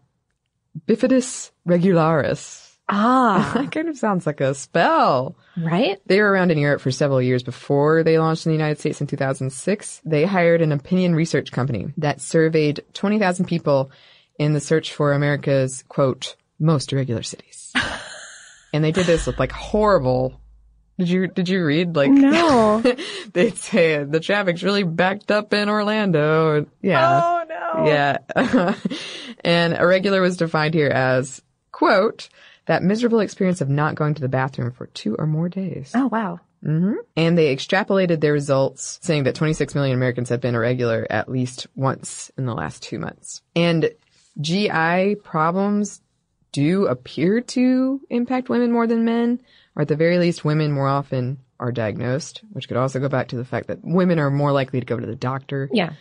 [0.88, 2.74] Bifidus regularis.
[2.89, 3.51] Ah.
[3.55, 5.36] that kind of sounds like a spell.
[5.57, 5.99] Right?
[6.05, 9.01] They were around in Europe for several years before they launched in the United States
[9.01, 10.01] in 2006.
[10.05, 13.91] They hired an opinion research company that surveyed 20,000 people
[14.38, 17.72] in the search for America's, quote, most irregular cities.
[18.74, 20.39] and they did this with like horrible
[20.97, 22.81] did you did you read like No.
[23.33, 26.65] they'd say the traffic's really backed up in Orlando.
[26.81, 27.21] Yeah.
[27.23, 27.85] Oh no.
[27.87, 28.75] Yeah.
[29.43, 31.41] and irregular was defined here as,
[31.71, 32.29] quote,
[32.67, 35.91] that miserable experience of not going to the bathroom for two or more days.
[35.93, 36.39] Oh wow.
[36.63, 41.29] hmm And they extrapolated their results saying that 26 million Americans have been irregular at
[41.29, 43.41] least once in the last two months.
[43.55, 43.89] And
[44.41, 46.01] GI problems
[46.51, 49.41] do appear to impact women more than men,
[49.76, 53.30] or at the very least, women more often are diagnosed, which could also go back
[53.30, 55.69] to the fact that women are more likely to go to the doctor.
[55.71, 55.93] Yeah.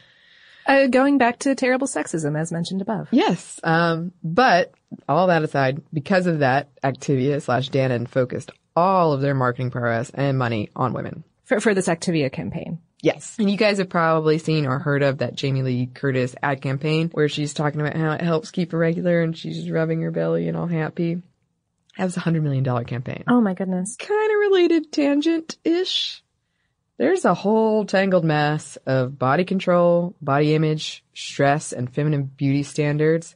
[0.66, 3.09] Uh, going back to terrible sexism, as mentioned above.
[3.11, 3.61] Yes.
[3.62, 4.72] Um, but
[5.09, 10.11] all that aside, because of that, Activia slash Dannon focused all of their marketing prowess
[10.11, 11.25] and money on women.
[11.45, 12.79] For, for this Activia campaign.
[13.03, 13.37] Yes.
[13.39, 17.11] And you guys have probably seen or heard of that Jamie Lee Curtis ad campaign
[17.12, 20.49] where she's talking about how it helps keep her regular and she's rubbing her belly
[20.49, 21.20] and all happy.
[21.99, 23.24] That was a hundred million dollar campaign.
[23.28, 23.97] Oh my goodness.
[23.97, 26.22] Kind of related tangent-ish.
[26.97, 33.34] There's a whole tangled mess of body control, body image, stress, and feminine beauty standards.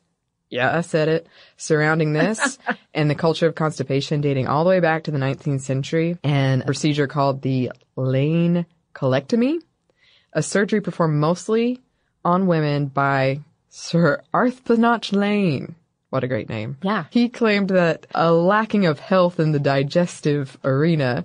[0.48, 1.26] Yeah, I said it.
[1.56, 2.58] Surrounding this
[2.94, 6.62] and the culture of constipation dating all the way back to the 19th century and
[6.62, 9.58] a procedure called the Lane colectomy,
[10.32, 11.80] a surgery performed mostly
[12.24, 15.74] on women by Sir Arbuthnot Lane.
[16.10, 16.78] What a great name.
[16.82, 17.04] Yeah.
[17.10, 21.24] He claimed that a lacking of health in the digestive arena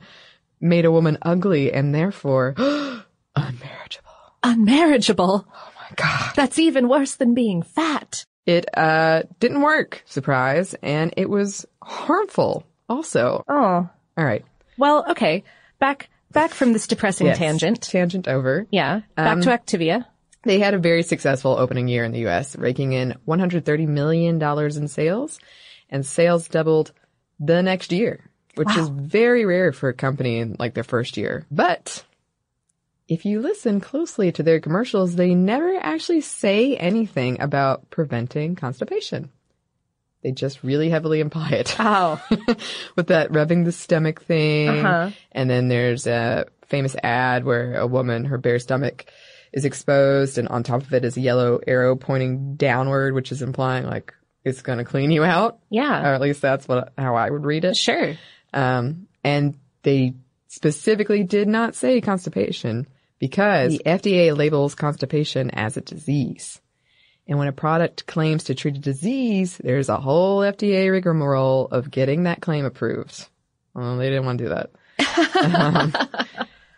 [0.59, 2.53] made a woman ugly and therefore
[3.37, 4.11] unmarriageable.
[4.43, 5.45] Unmarriageable?
[5.47, 6.33] Oh my god.
[6.35, 8.25] That's even worse than being fat.
[8.45, 13.43] It uh didn't work, surprise, and it was harmful also.
[13.47, 13.89] Oh.
[14.17, 14.43] All right.
[14.77, 15.43] Well, okay.
[15.79, 17.37] Back back from this depressing Yes.
[17.37, 17.81] tangent.
[17.81, 18.67] Tangent over.
[18.69, 19.01] Yeah.
[19.15, 20.05] Back Um, to Activia.
[20.43, 24.87] They had a very successful opening year in the US, raking in $130 million in
[24.87, 25.39] sales,
[25.89, 26.91] and sales doubled
[27.39, 31.45] the next year, which is very rare for a company in like their first year.
[31.49, 32.03] But
[33.07, 39.29] if you listen closely to their commercials, they never actually say anything about preventing constipation.
[40.23, 41.75] They just really heavily imply it.
[41.79, 42.21] Oh.
[42.95, 44.69] With that rubbing the stomach thing.
[44.69, 45.11] Uh-huh.
[45.33, 49.05] And then there's a famous ad where a woman, her bare stomach
[49.53, 53.41] is exposed and on top of it is a yellow arrow pointing downward, which is
[53.41, 55.59] implying like it's going to clean you out.
[55.69, 56.01] Yeah.
[56.01, 57.77] Or at least that's what, how I would read it.
[57.77, 58.15] Sure.
[58.53, 60.15] Um, and they
[60.47, 62.87] specifically did not say constipation
[63.19, 66.59] because the FDA labels constipation as a disease.
[67.27, 71.89] And when a product claims to treat a disease, there's a whole FDA rigmarole of
[71.89, 73.27] getting that claim approved.
[73.73, 74.71] Well, they didn't want to do that.
[75.43, 75.93] Um,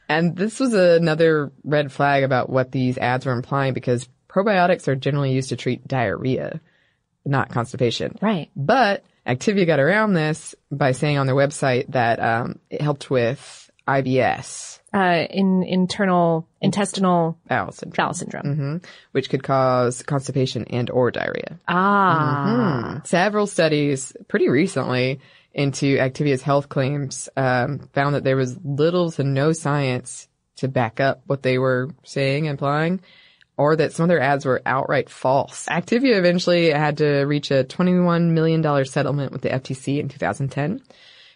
[0.09, 4.95] and this was another red flag about what these ads were implying because probiotics are
[4.95, 6.59] generally used to treat diarrhea,
[7.25, 8.17] not constipation.
[8.21, 8.49] Right.
[8.55, 13.71] But Activia got around this by saying on their website that um, it helped with
[13.87, 18.55] IBS, Uh, in internal intestinal bowel syndrome, bowel syndrome.
[18.55, 18.77] hmm
[19.11, 21.59] which could cause constipation and or diarrhea.
[21.67, 22.95] Ah.
[23.01, 23.07] Mhm.
[23.07, 25.19] Several studies pretty recently
[25.55, 30.27] into Activia's health claims um, found that there was little to no science
[30.57, 33.01] to back up what they were saying, and implying,
[33.57, 35.65] or that some of their ads were outright false.
[35.67, 40.81] Activia eventually had to reach a $21 million settlement with the FTC in 2010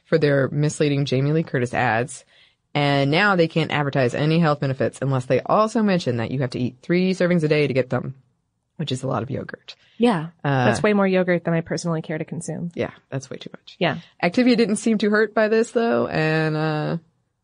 [0.06, 2.26] for their misleading Jamie Lee Curtis ads.
[2.74, 6.52] And now they can't advertise any health benefits unless they also mention that you have
[6.52, 8.16] to eat three servings a day to get them,
[8.80, 9.76] which is a lot of yogurt.
[9.98, 10.30] Yeah.
[10.44, 12.72] Uh, That's way more yogurt than I personally care to consume.
[12.74, 13.76] Yeah, that's way too much.
[13.80, 14.00] Yeah.
[14.24, 16.98] Activia didn't seem too hurt by this though, and uh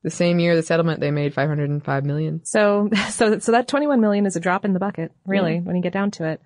[0.04, 2.46] the same year the settlement they made 505 million.
[2.46, 5.82] So, so, so that 21 million is a drop in the bucket, really, when you
[5.82, 6.42] get down to it.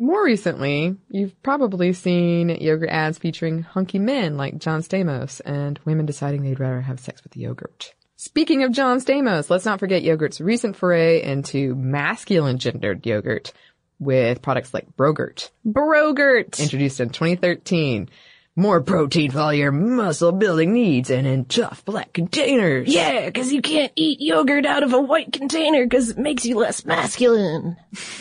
[0.00, 6.06] More recently, you've probably seen yogurt ads featuring hunky men like John Stamos and women
[6.06, 7.94] deciding they'd rather have sex with the yogurt.
[8.16, 13.52] Speaking of John Stamos, let's not forget yogurt's recent foray into masculine gendered yogurt
[13.98, 15.50] with products like Brogurt.
[15.66, 16.58] Brogurt!
[16.60, 18.08] Introduced in 2013.
[18.56, 22.88] More protein for all your muscle building needs and in tough black containers.
[22.88, 26.56] Yeah, cause you can't eat yogurt out of a white container cause it makes you
[26.56, 27.76] less masculine.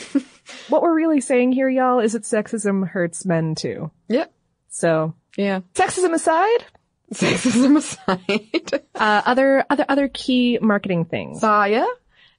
[0.70, 3.92] what we're really saying here, y'all, is that sexism hurts men too.
[4.10, 4.34] Yep.
[4.70, 5.60] So, Yeah.
[5.76, 6.66] sexism aside,
[7.14, 8.82] Sexism aside.
[8.96, 11.42] uh, other, other, other key marketing things.
[11.42, 11.86] Fage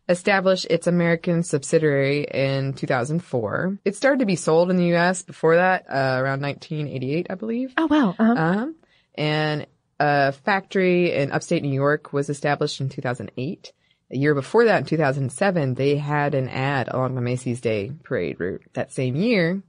[0.09, 3.79] established its American subsidiary in 2004.
[3.85, 5.23] It started to be sold in the U.S.
[5.23, 7.75] before that, uh, around 1988, I believe.
[7.77, 8.15] Oh wow.
[8.19, 8.33] Uh-huh.
[8.33, 8.67] Uh-huh.
[9.15, 9.67] And
[10.01, 13.73] a factory in upstate New York was established in 2008.
[14.11, 18.39] A year before that, in 2007, they had an ad along the Macy's Day Parade
[18.39, 18.63] route.
[18.75, 19.63] That same year,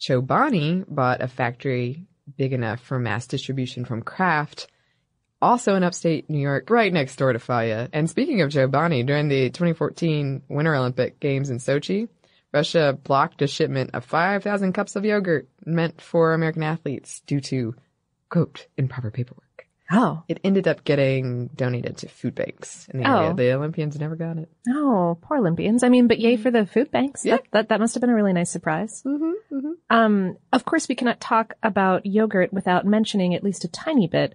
[0.00, 2.06] Chobani bought a factory
[2.36, 4.68] big enough for mass distribution from Kraft,
[5.44, 7.88] also in upstate New York, right next door to Fage.
[7.92, 12.08] And speaking of Chobani, during the 2014 Winter Olympic Games in Sochi,
[12.52, 17.74] Russia blocked a shipment of 5,000 cups of yogurt meant for American athletes due to,
[18.30, 19.42] quote, improper paperwork.
[19.92, 20.22] Oh.
[20.28, 23.18] It ended up getting donated to food banks in the Oh.
[23.18, 23.34] area.
[23.34, 24.48] The Olympians never got it.
[24.68, 25.82] Oh, poor Olympians.
[25.82, 27.22] I mean, but yay for the food banks.
[27.24, 27.36] Yeah.
[27.36, 29.02] That, that, that must have been a really nice surprise.
[29.04, 34.06] Mm-hmm, Um, of course, we cannot talk about yogurt without mentioning at least a tiny
[34.08, 34.34] bit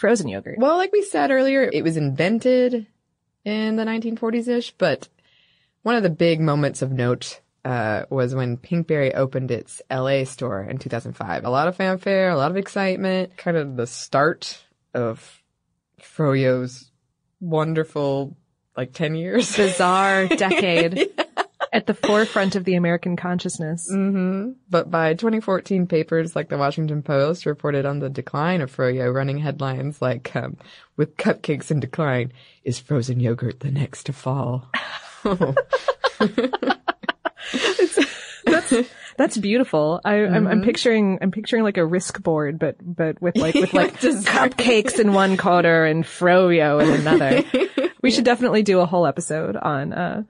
[0.00, 0.58] frozen yogurt.
[0.58, 2.86] Well, like we said earlier, it was invented
[3.44, 5.08] in the 1940s-ish, but
[5.82, 10.62] one of the big moments of note uh, was when Pinkberry opened its LA store
[10.62, 11.44] in 2005.
[11.44, 15.42] A lot of fanfare, a lot of excitement, kind of the start of
[16.00, 16.90] Froyo's
[17.38, 18.36] wonderful,
[18.74, 19.54] like 10 years.
[19.54, 21.10] Bizarre decade
[21.72, 23.88] at the forefront of the American consciousness.
[23.90, 29.12] hmm But by 2014, papers like the Washington Post reported on the decline of Froyo,
[29.14, 30.56] running headlines like, um,
[30.96, 32.32] with cupcakes in decline,
[32.64, 34.68] is frozen yogurt the next to fall?
[38.44, 38.72] That's
[39.16, 40.00] that's beautiful.
[40.04, 40.64] I, I'm, I'm Mhm.
[40.64, 45.12] picturing I'm picturing like a risk board, but but with like with like cupcakes in
[45.12, 47.44] one corner and froyo in another.
[48.02, 50.22] we should definitely do a whole episode on uh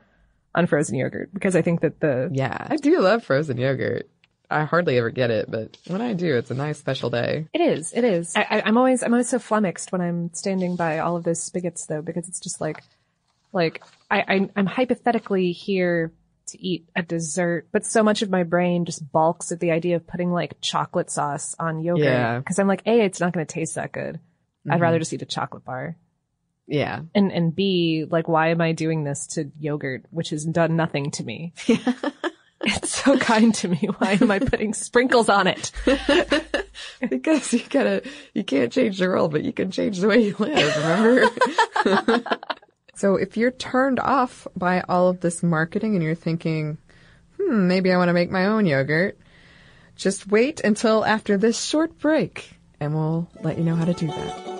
[0.54, 4.08] on frozen yogurt because I think that the yeah, I do love frozen yogurt.
[4.52, 7.46] I hardly ever get it, but when I do, it's a nice special day.
[7.52, 7.92] It is.
[7.92, 8.34] It is.
[8.34, 11.40] I, I, I'm always I'm always so flummoxed when I'm standing by all of those
[11.40, 12.82] spigots though because it's just like
[13.52, 13.80] like
[14.10, 16.12] I, I I'm hypothetically here
[16.48, 19.94] to eat a dessert, but so much of my brain just balks at the idea
[19.94, 22.38] of putting like chocolate sauce on yogurt Yeah.
[22.40, 24.18] because I'm like, a, it's not going to taste that good.
[24.68, 24.82] I'd Mhm.
[24.82, 25.96] rather just eat a chocolate bar.
[26.70, 27.00] Yeah.
[27.16, 31.10] And and B, like, why am I doing this to yogurt, which has done nothing
[31.12, 31.52] to me?
[32.60, 33.88] it's so kind to me.
[33.98, 35.72] Why am I putting sprinkles on it?
[37.10, 40.36] because you gotta, you can't change the world, but you can change the way you
[40.38, 42.26] live, remember?
[42.94, 46.78] so if you're turned off by all of this marketing and you're thinking,
[47.36, 49.18] hmm, maybe I want to make my own yogurt,
[49.96, 52.48] just wait until after this short break
[52.78, 54.59] and we'll let you know how to do that.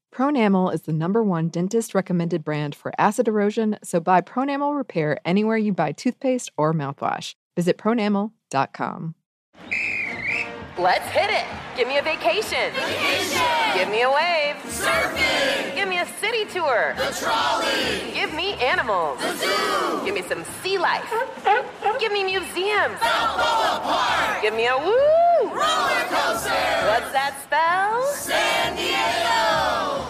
[0.13, 5.17] Pronamel is the number one dentist recommended brand for acid erosion, so buy Pronamel Repair
[5.23, 7.35] anywhere you buy toothpaste or mouthwash.
[7.55, 9.15] Visit pronamel.com.
[10.77, 11.45] Let's hit it.
[11.77, 12.73] Give me a vacation.
[12.73, 13.41] Vacation.
[13.75, 14.55] Give me a wave.
[14.65, 15.75] Surfing.
[15.75, 16.93] Give me a city tour.
[16.97, 18.11] The trolley.
[18.13, 19.19] Give me animals.
[19.19, 20.05] The zoo.
[20.05, 21.09] Give me some sea life.
[21.99, 22.99] Give me museums.
[22.99, 24.41] Balboa Park.
[24.41, 25.49] Give me a woo.
[25.49, 26.51] Roller coaster.
[26.87, 28.03] What's that spell?
[28.13, 29.50] San Diego.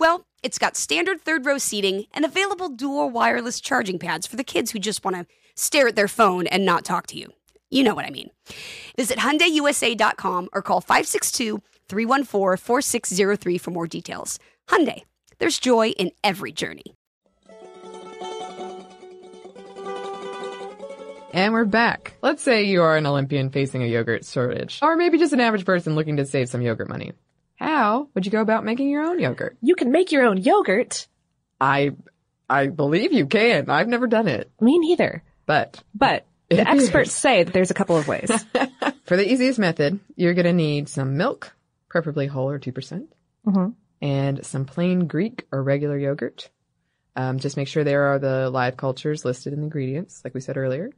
[0.00, 4.42] Well, it's got standard third row seating and available dual wireless charging pads for the
[4.42, 5.26] kids who just want to
[5.56, 7.26] stare at their phone and not talk to you.
[7.68, 8.30] You know what I mean.
[8.96, 14.38] Visit HyundaiUSA.com or call 562 314 4603 for more details.
[14.68, 15.02] Hyundai,
[15.38, 16.94] there's joy in every journey.
[21.34, 22.14] And we're back.
[22.22, 25.66] Let's say you are an Olympian facing a yogurt shortage, or maybe just an average
[25.66, 27.12] person looking to save some yogurt money.
[27.60, 29.56] How would you go about making your own yogurt?
[29.60, 31.06] You can make your own yogurt.
[31.60, 31.90] I,
[32.48, 33.68] I believe you can.
[33.68, 35.22] I've never done it, Me neither.
[35.46, 38.30] but But the experts say that there's a couple of ways.
[39.04, 41.54] for the easiest method, you're gonna need some milk,
[41.88, 43.06] preferably whole or 2%,
[43.46, 43.74] Mhm.
[44.00, 46.48] and some plain Greek or regular yogurt.
[47.14, 50.40] Um, just make sure there are the live cultures listed in the ingredients, like we
[50.40, 50.90] said earlier.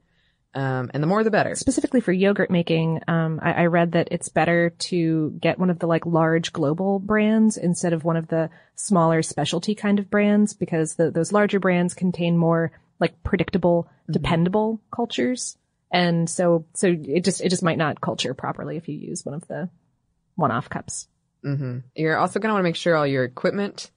[0.55, 1.55] Um, and the more the better.
[1.55, 5.79] Specifically for yogurt making, um, I, I read that it's better to get one of
[5.79, 10.53] the like large global brands instead of one of the smaller specialty kind of brands
[10.53, 15.57] because the, those larger brands contain more like predictable, dependable cultures.
[15.91, 19.35] And so, so it just, it just might not culture properly if you use one
[19.35, 19.71] of the
[20.35, 21.09] one-off cups.
[21.45, 21.79] Mm-hmm.
[21.95, 23.91] You're also going to want to make sure all your equipment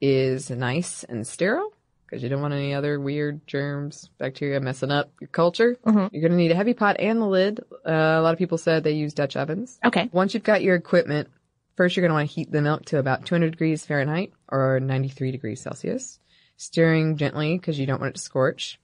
[0.00, 1.72] is nice and sterile
[2.12, 5.78] because you don't want any other weird germs, bacteria messing up your culture.
[6.12, 7.60] You're going to need a heavy pot and the lid.
[7.86, 9.78] Uh, a lot of people said they use Dutch ovens.
[9.82, 10.10] Okay.
[10.12, 11.30] Once you've got your equipment,
[11.74, 14.78] first you're going to want to heat the milk to about 200 degrees Fahrenheit or
[14.78, 16.18] 93 degrees Celsius,
[16.58, 18.78] stirring gently because you don't want it to scorch.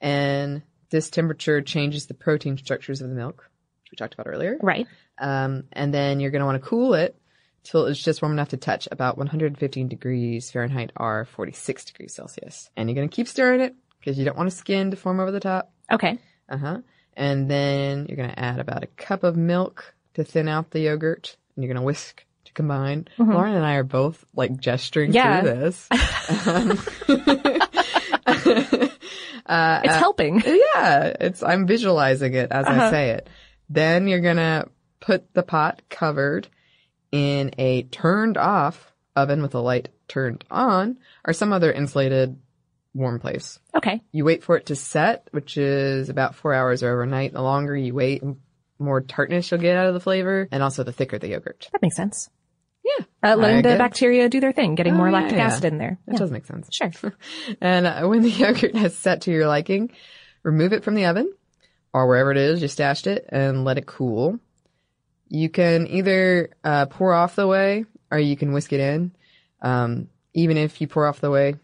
[0.00, 3.50] And this temperature changes the protein structures of the milk,
[3.82, 4.56] which we talked about earlier.
[4.58, 4.86] Right.
[5.18, 7.14] Um, and then you're going to want to cool it
[7.62, 12.70] till it's just warm enough to touch about 115 degrees Fahrenheit or 46 degrees Celsius.
[12.76, 15.20] And you're going to keep stirring it because you don't want a skin to form
[15.20, 15.72] over the top.
[15.90, 16.18] Okay.
[16.48, 16.78] Uh huh.
[17.16, 20.80] And then you're going to add about a cup of milk to thin out the
[20.80, 23.06] yogurt and you're going to whisk to combine.
[23.18, 23.34] Mhm.
[23.34, 25.40] Lauren and I are both like gesturing Yeah.
[25.42, 25.88] through this.
[26.46, 26.70] Um,
[29.46, 30.40] uh, It's uh, helping.
[30.74, 32.90] Yeah, it's I'm visualizing it as I Uh-huh.
[32.90, 33.28] say it.
[33.68, 34.66] Then you're gonna
[35.00, 36.48] put the pot covered
[37.12, 42.36] in a turned off oven with the light turned on or some other insulated
[42.94, 43.58] warm place.
[43.74, 44.02] Okay.
[44.12, 47.32] You wait for it to set, which is about four hours or overnight.
[47.32, 48.36] The longer you wait, the
[48.78, 51.68] more tartness you'll get out of the flavor and also the thicker the yogurt.
[51.72, 52.30] That makes sense.
[52.82, 53.04] Yeah.
[53.22, 55.44] Uh, letting the bacteria do their thing, getting Oh, more yeah, lactic yeah.
[55.46, 55.98] acid in there.
[56.06, 56.18] That Yeah.
[56.18, 56.68] does make sense.
[56.72, 56.90] Sure.
[57.60, 59.90] And uh, when the yogurt has set to your liking,
[60.42, 61.30] remove it from the oven
[61.92, 64.38] or wherever it is you stashed it and let it cool.
[65.30, 69.12] You can either uh, pour off the whey or you can whisk it in.
[69.62, 71.54] Um, even if you pour off the whey,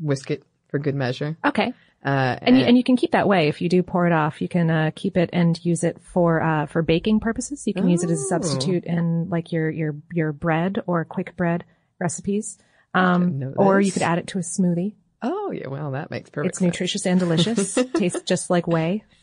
[0.00, 1.36] whisk it for good measure.
[1.44, 1.72] Okay.
[2.04, 4.40] Uh, And you, and you can keep that way if you do pour it off.
[4.42, 7.66] You can uh, keep it and use it for uh, for baking purposes.
[7.66, 8.28] You can use it as a Oh.
[8.28, 11.64] substitute in like your your your bread or quick bread
[11.98, 12.58] recipes.
[12.94, 14.94] Um, or you could add it to a smoothie.
[15.22, 16.66] oh yeah, well that makes perfect it's sense.
[16.72, 17.74] nutritious and delicious.
[17.94, 19.04] Tastes just like whey.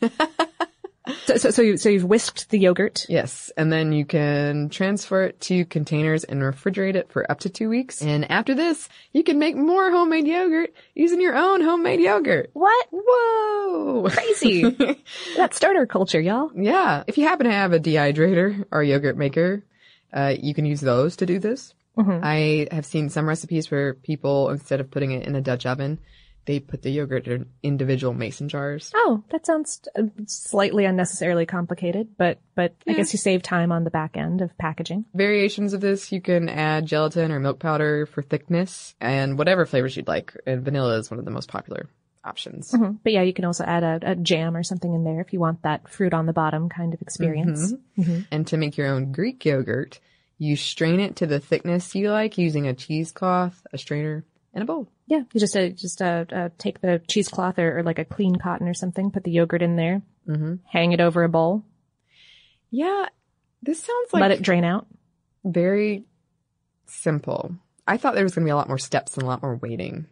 [1.26, 3.04] So, so, so, you, so you've whisked the yogurt.
[3.08, 7.50] Yes, and then you can transfer it to containers and refrigerate it for up to
[7.50, 8.00] two weeks.
[8.00, 12.50] And after this, you can make more homemade yogurt using your own homemade yogurt.
[12.54, 12.86] What?
[12.90, 14.08] Whoa!
[14.08, 14.62] Crazy.
[15.36, 16.50] that starter culture, y'all.
[16.54, 19.62] Yeah, if you happen to have a dehydrator or yogurt maker,
[20.12, 21.74] uh, you can use those to do this.
[21.98, 22.20] Mhm.
[22.22, 25.98] I have seen some recipes where people, instead of putting it in a Dutch oven,
[26.46, 28.92] they put the yogurt in individual mason jars.
[28.94, 33.84] Oh, that sounds uh, slightly unnecessarily complicated, but but I guess you save time on
[33.84, 35.04] the back end of packaging.
[35.14, 39.96] Variations of this, you can add gelatin or milk powder for thickness and whatever flavors
[39.96, 40.34] you'd like.
[40.46, 41.88] And vanilla is one of the most popular
[42.24, 42.72] options.
[42.72, 42.98] Mhm.
[43.02, 45.40] But yeah, you can also add a, a jam or something in there if you
[45.40, 47.74] want that fruit on the bottom kind of experience.
[47.98, 48.26] Mhm.
[48.30, 50.00] And to make your own Greek yogurt,
[50.38, 54.24] you strain it to the thickness you like using a cheesecloth, a strainer,
[54.54, 54.88] and a bowl.
[55.06, 58.36] Yeah, you just uh, just uh, uh, take the cheesecloth or, or like a clean
[58.36, 60.54] cotton or something, put the yogurt in there, Mm-hmm.
[60.72, 61.64] hang it over a bowl,
[62.70, 63.06] Yeah,
[63.62, 64.86] this sounds like let it drain out.
[65.44, 66.04] very
[66.86, 67.54] simple.
[67.86, 69.56] I thought there was going to be a lot more steps and a lot more
[69.56, 70.06] waiting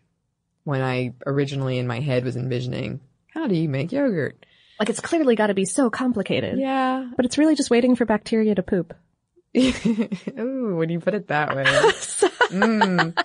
[0.64, 3.00] when I originally in my head was envisioning
[3.32, 4.44] how do you make yogurt?
[4.78, 6.58] Like it's clearly got to be so complicated.
[6.58, 7.10] Yeah.
[7.16, 8.92] But it's really just waiting for bacteria to poop.
[9.56, 11.64] Ooh, when you put it that way.
[12.52, 13.16] Mm.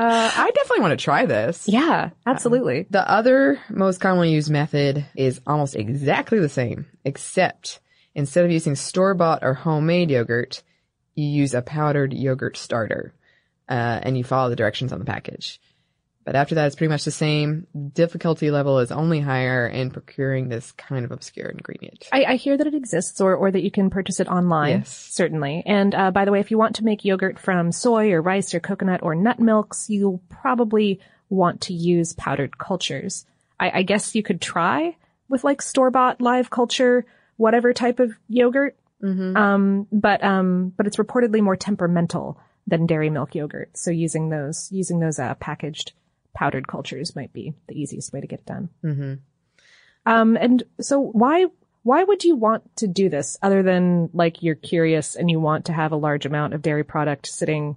[0.00, 1.68] Uh, I definitely want to try this.
[1.68, 2.86] Yeah, absolutely.
[2.88, 7.80] The other most commonly used method is almost exactly the same, except
[8.14, 10.62] instead of using store-bought or homemade yogurt,
[11.16, 13.12] you use a powdered yogurt starter,
[13.68, 15.60] uh, and you follow the directions on the package.
[16.22, 17.66] But after that, it's pretty much the same.
[17.94, 22.06] Difficulty level is only higher in procuring this kind of obscure ingredient.
[22.12, 24.80] I, I hear that it exists or, or that you can purchase it online.
[24.80, 24.90] Yes.
[24.90, 25.62] Certainly.
[25.64, 28.54] And, uh, by the way, if you want to make yogurt from soy or rice
[28.54, 31.00] or coconut or nut milks, you'll probably
[31.30, 33.24] want to use powdered cultures.
[33.58, 34.96] I, I guess you could try
[35.28, 37.06] with like store-bought live culture,
[37.36, 38.76] whatever type of yogurt.
[39.02, 39.36] Mm-hmm.
[39.36, 43.70] Um, but, um, but it's reportedly more temperamental than dairy milk yogurt.
[43.74, 45.92] So using those, using those, uh, packaged
[46.34, 48.68] powdered cultures might be the easiest way to get it done.
[48.84, 49.14] Mm-hmm.
[50.06, 51.46] Um, and so why,
[51.82, 55.66] why would you want to do this other than like you're curious and you want
[55.66, 57.76] to have a large amount of dairy product sitting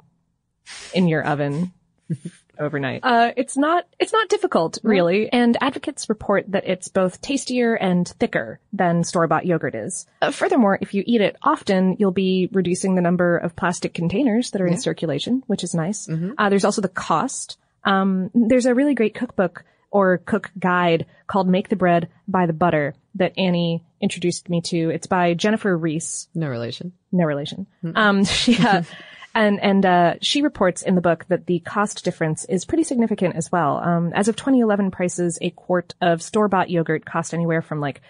[0.93, 1.73] in your oven
[2.59, 3.01] overnight?
[3.03, 5.31] Uh, it's not, it's not difficult really.
[5.31, 10.05] And advocates report that it's both tastier and thicker than store-bought yogurt is.
[10.21, 14.51] Uh, furthermore, if you eat it often, you'll be reducing the number of plastic containers
[14.51, 14.79] that are in Yeah.
[14.79, 16.07] circulation, which is nice.
[16.37, 17.57] Uh, there's also the cost.
[17.85, 22.53] Um, there's a really great cookbook or cook guide called Make the Bread, Buy the
[22.53, 24.89] Butter that Annie introduced me to.
[24.89, 26.27] It's by Jennifer Reese.
[26.33, 26.93] No relation.
[27.11, 27.67] No relation.
[27.95, 28.81] Um, she, uh,
[29.35, 33.35] and, and, uh, she reports in the book that the cost difference is pretty significant
[33.35, 33.77] as well.
[33.77, 38.01] Um, as of 2011 prices, a quart of store-bought yogurt cost anywhere from like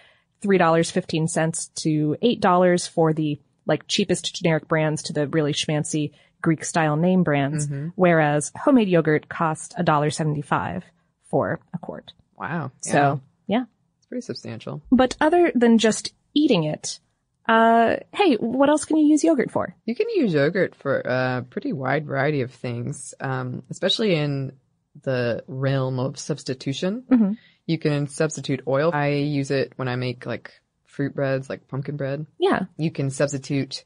[0.41, 6.11] $3.15 to $8 for the like cheapest generic brands to the really schmancy
[6.43, 7.87] Greek style name brands, Mm-hmm.
[7.95, 10.83] whereas homemade yogurt cost $1.75
[11.31, 12.13] for a quart.
[12.37, 12.71] Wow.
[12.81, 13.63] So, yeah.
[13.97, 14.81] It's pretty substantial.
[14.91, 16.99] But other than just eating it,
[17.47, 19.75] uh, hey, what else can you use yogurt for?
[19.85, 24.53] You can use yogurt for a pretty wide variety of things, um, especially in
[25.01, 27.03] the realm of substitution.
[27.09, 27.37] Mhm.
[27.65, 28.91] You can substitute oil.
[28.93, 30.51] I use it when I make like
[30.85, 32.25] fruit breads, like pumpkin bread.
[32.37, 32.65] Yeah.
[32.77, 33.83] You can substitute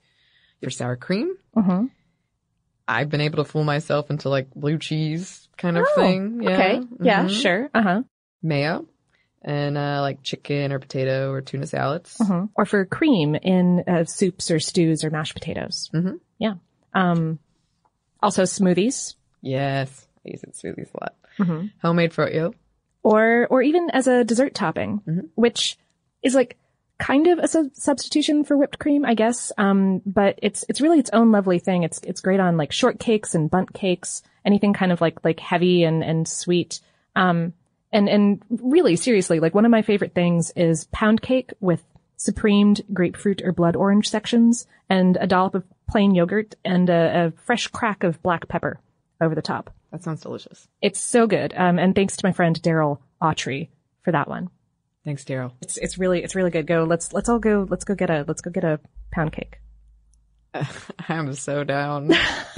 [0.62, 1.36] your sour cream.
[1.56, 1.86] Mm-hmm.
[2.88, 6.42] I've been able to fool myself into like blue cheese kind of Oh, thing.
[6.42, 6.50] Yeah.
[6.52, 6.82] okay.
[7.02, 7.42] Yeah, Mhm.
[7.42, 7.70] sure.
[7.74, 8.04] Uh-huh.
[8.42, 8.86] Mayo
[9.42, 12.18] and uh, like chicken or potato or tuna salads.
[12.18, 15.90] hmm Or for cream in uh, soups or stews or mashed potatoes.
[15.94, 16.20] Mhm.
[16.38, 16.56] Yeah.
[16.94, 17.40] Um,
[18.22, 19.16] also smoothies.
[19.42, 20.08] Yes.
[20.26, 21.16] I use it smoothies a lot.
[21.40, 21.72] Mhm.
[21.82, 22.54] Homemade froyo.
[23.04, 25.02] or or even as a dessert topping,
[25.36, 25.78] which
[26.24, 26.58] is like
[26.98, 29.52] kind of a sub- substitution for whipped cream, I guess.
[29.58, 31.84] Um, but it's it's really its own lovely thing.
[31.84, 35.84] It's it's great on like shortcakes and Bundt cakes, anything kind of like like heavy
[35.84, 36.80] and and sweet.
[37.16, 37.54] Um,
[37.92, 41.84] and and really seriously, like one of my favorite things is pound cake with
[42.18, 47.32] supremed grapefruit or blood orange sections and a dollop of plain yogurt and a, a
[47.46, 48.80] fresh crack of black pepper
[49.22, 49.72] over the top.
[49.92, 50.68] That sounds delicious.
[50.82, 51.54] It's so good.
[51.56, 53.70] Um, and thanks to my friend Daryl Autry
[54.04, 54.50] for that one.
[55.08, 55.54] Thanks, Daryl.
[55.62, 56.68] It's it's really it's really good.
[56.68, 58.78] Go let's let's all go let's go get a let's go get a
[59.10, 59.62] pound cake.
[61.08, 62.12] I'm so down.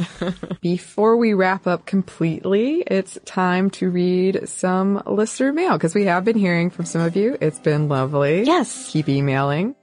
[0.62, 6.26] Before we wrap up completely, it's time to read some listener mail because we have
[6.26, 7.38] been hearing from some of you.
[7.40, 8.46] It's been lovely.
[8.46, 8.90] Yes.
[8.90, 9.76] Keep emailing.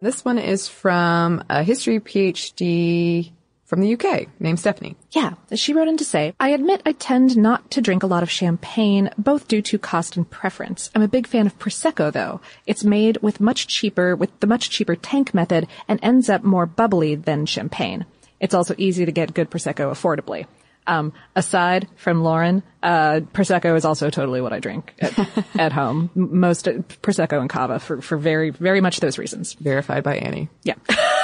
[0.00, 3.32] This one is from a history PhD
[3.64, 4.96] from the UK named Stephanie.
[5.12, 8.22] Yeah, she wrote in to say, I admit I tend not to drink a lot
[8.22, 10.90] of champagne, both due to cost and preference.
[10.94, 12.40] I'm a big fan of Prosecco though.
[12.66, 16.66] It's made with much cheaper, with the much cheaper tank method and ends up more
[16.66, 18.04] bubbly than champagne.
[18.40, 20.46] It's also easy to get good Prosecco affordably.
[20.86, 25.18] Um, aside from Lauren, uh, Prosecco is also totally what I drink at,
[25.58, 26.10] at home.
[26.14, 29.54] Most uh, Prosecco and Cava for, for very, very much those reasons.
[29.54, 30.50] Verified by Annie.
[30.62, 30.74] Yeah.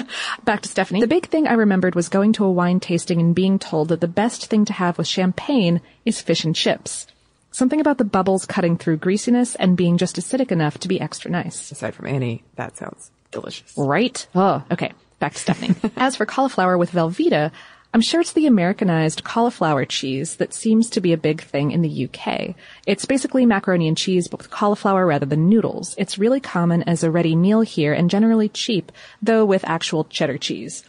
[0.44, 1.00] Back to Stephanie.
[1.00, 4.00] The big thing I remembered was going to a wine tasting and being told that
[4.00, 7.06] the best thing to have with champagne is fish and chips.
[7.50, 11.30] Something about the bubbles cutting through greasiness and being just acidic enough to be extra
[11.30, 11.70] nice.
[11.70, 13.74] Aside from Annie, that sounds delicious.
[13.76, 14.26] Right?
[14.34, 14.92] Oh, okay.
[15.18, 15.74] Back to Stephanie.
[15.96, 17.52] As for cauliflower with Velveeta,
[17.94, 21.82] I'm sure it's the Americanized cauliflower cheese that seems to be a big thing in
[21.82, 22.54] the UK.
[22.86, 25.94] It's basically macaroni and cheese, but with cauliflower rather than noodles.
[25.98, 30.38] It's really common as a ready meal here and generally cheap, though with actual cheddar
[30.38, 30.84] cheese.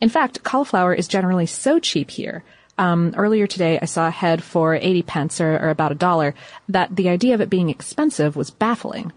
[0.00, 2.42] In fact, cauliflower is generally so cheap here.
[2.78, 6.34] Um, earlier today, I saw a head for 80 pence or, or about a dollar
[6.70, 9.12] that the idea of it being expensive was baffling.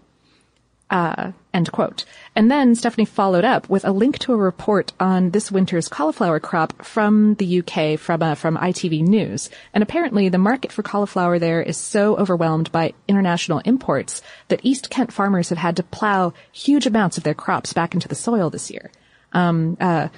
[0.90, 2.04] Uh, end quote.
[2.34, 6.40] And then Stephanie followed up with a link to a report on this winter's cauliflower
[6.40, 9.50] crop from the UK from uh, from ITV News.
[9.72, 14.90] And apparently, the market for cauliflower there is so overwhelmed by international imports that East
[14.90, 18.50] Kent farmers have had to plow huge amounts of their crops back into the soil
[18.50, 18.90] this year.
[19.32, 20.08] Um, uh,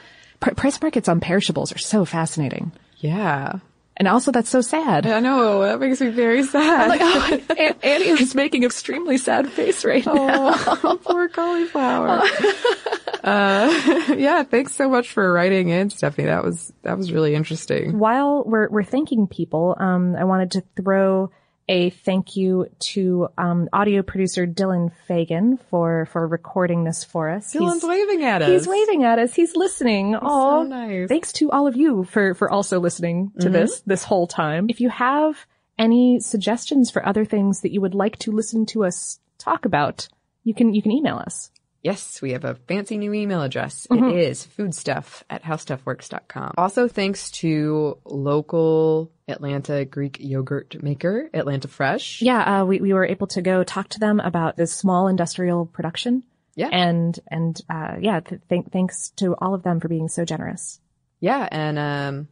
[0.41, 2.73] pr- price markets on perishables are so fascinating.
[2.97, 3.59] Yeah.
[3.97, 5.07] And also, that's so sad.
[5.07, 5.63] I know.
[5.63, 6.83] That makes me very sad.
[6.83, 10.55] I'm like, oh, An- Annie is making extremely sad face right now.
[10.55, 12.09] Oh, poor cauliflower.
[13.25, 16.27] uh, yeah, thanks so much for writing in, Stephanie.
[16.27, 17.99] That was that was really interesting.
[17.99, 21.31] While we're we're thanking people, um, I wanted to throw
[21.69, 27.53] a thank you to um, audio producer Dylan Fagan for for recording this for us.
[27.55, 28.49] Dylan's He's- waving at us.
[28.49, 29.35] He's waving at us.
[29.35, 30.17] He's listening.
[30.21, 31.09] Oh, so nice.
[31.09, 33.53] Thanks to all of you for for also listening to Mhm.
[33.53, 34.67] this this whole time.
[34.69, 35.47] If you have
[35.79, 40.09] any suggestions for other things that you would like to listen to us talk about,
[40.45, 41.51] you can you can email us.
[41.83, 43.87] Yes, we have a fancy new email address.
[43.91, 44.13] Mhm.
[44.13, 46.53] It is foodstuff at howstuffworks.com.
[46.57, 52.23] Also, thanks to local Atlanta Greek yogurt maker, Atlanta Fresh.
[52.23, 55.67] Yeah, uh, we we were able to go talk to them about this small industrial
[55.67, 56.23] production.
[56.55, 56.69] Yeah.
[56.71, 60.81] and and uh, yeah, th- th- thanks to all of them for being so generous.
[61.19, 62.29] Yeah, and um,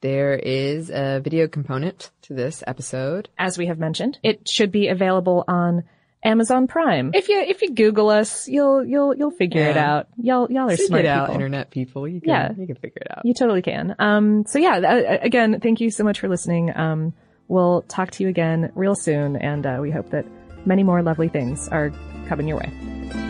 [0.00, 3.28] there is a video component to this episode.
[3.36, 5.84] As we have mentioned, it should be available on
[6.22, 7.12] Amazon Prime.
[7.14, 10.08] If you if you Google us, you'll you'll you'll figure it out.
[10.20, 11.34] Y'all y'all are Figure smart it out, people.
[11.36, 12.06] internet people.
[12.08, 12.52] You can, Yeah.
[12.58, 13.24] you can figure it out.
[13.24, 13.94] You totally can.
[13.98, 16.76] Um, so yeah, uh, again, thank you so much for listening.
[16.76, 17.14] Um,
[17.48, 20.26] we'll talk to you again real soon, and uh, we hope that
[20.66, 21.90] many more lovely things are
[22.28, 23.29] coming your way.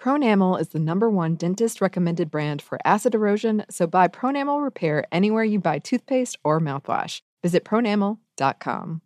[0.00, 5.04] Pronamel is the number one dentist recommended brand for acid erosion, so buy Pronamel Repair
[5.12, 7.20] anywhere you buy toothpaste or mouthwash.
[7.42, 9.02] Visit pronamel.com.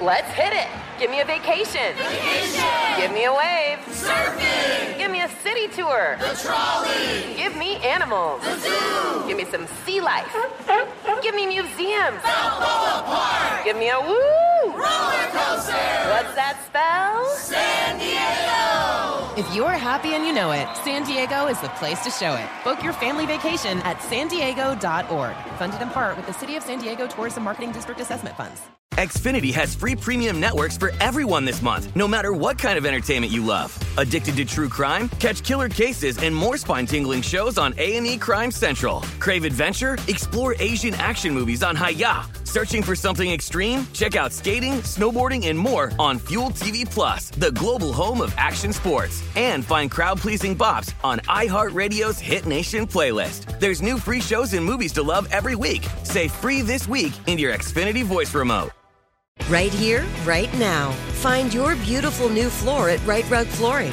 [0.00, 0.68] Let's hit it.
[0.98, 1.94] Give me a vacation.
[1.96, 2.64] Vacation.
[2.96, 3.78] Give me a wave.
[3.88, 4.96] Surfing.
[4.96, 6.16] Give me a city tour.
[6.20, 7.34] The trolley.
[7.36, 8.42] Give me animals.
[8.42, 9.26] The zoo.
[9.26, 10.32] Give me some sea life.
[11.22, 12.22] Give me museums.
[12.22, 13.64] Balboa Park.
[13.64, 14.70] Give me a woo.
[14.70, 15.86] Roller coaster.
[16.12, 17.26] What's that spell?
[17.34, 19.34] San Diego.
[19.36, 22.48] If you're happy and you know it, San Diego is the place to show it.
[22.62, 25.36] Book your family vacation at san diego.org.
[25.58, 28.62] Funded in part with the City of San Diego Tourism Marketing District Assessment Funds.
[28.96, 33.30] Xfinity has free premium networks for everyone this month, no matter what kind of entertainment
[33.30, 33.78] you love.
[33.98, 35.10] Addicted to true crime?
[35.20, 39.00] Catch killer cases and more spine-tingling shows on A&E Crime Central.
[39.20, 39.98] Crave adventure?
[40.08, 42.30] Explore Asian action movies on Hi-YAH.
[42.44, 43.86] Searching for something extreme?
[43.92, 48.72] Check out skating, snowboarding, and more on Fuel TV Plus, the global home of action
[48.72, 49.22] sports.
[49.36, 53.60] And find crowd-pleasing bops on iHeartRadio's Hit Nation playlist.
[53.60, 55.86] There's new free shows and movies to love every week.
[56.02, 58.70] Say free this week in your Xfinity voice remote.
[59.50, 60.92] Right here, right now.
[61.20, 63.92] Find your beautiful new floor at Rite Rug Flooring.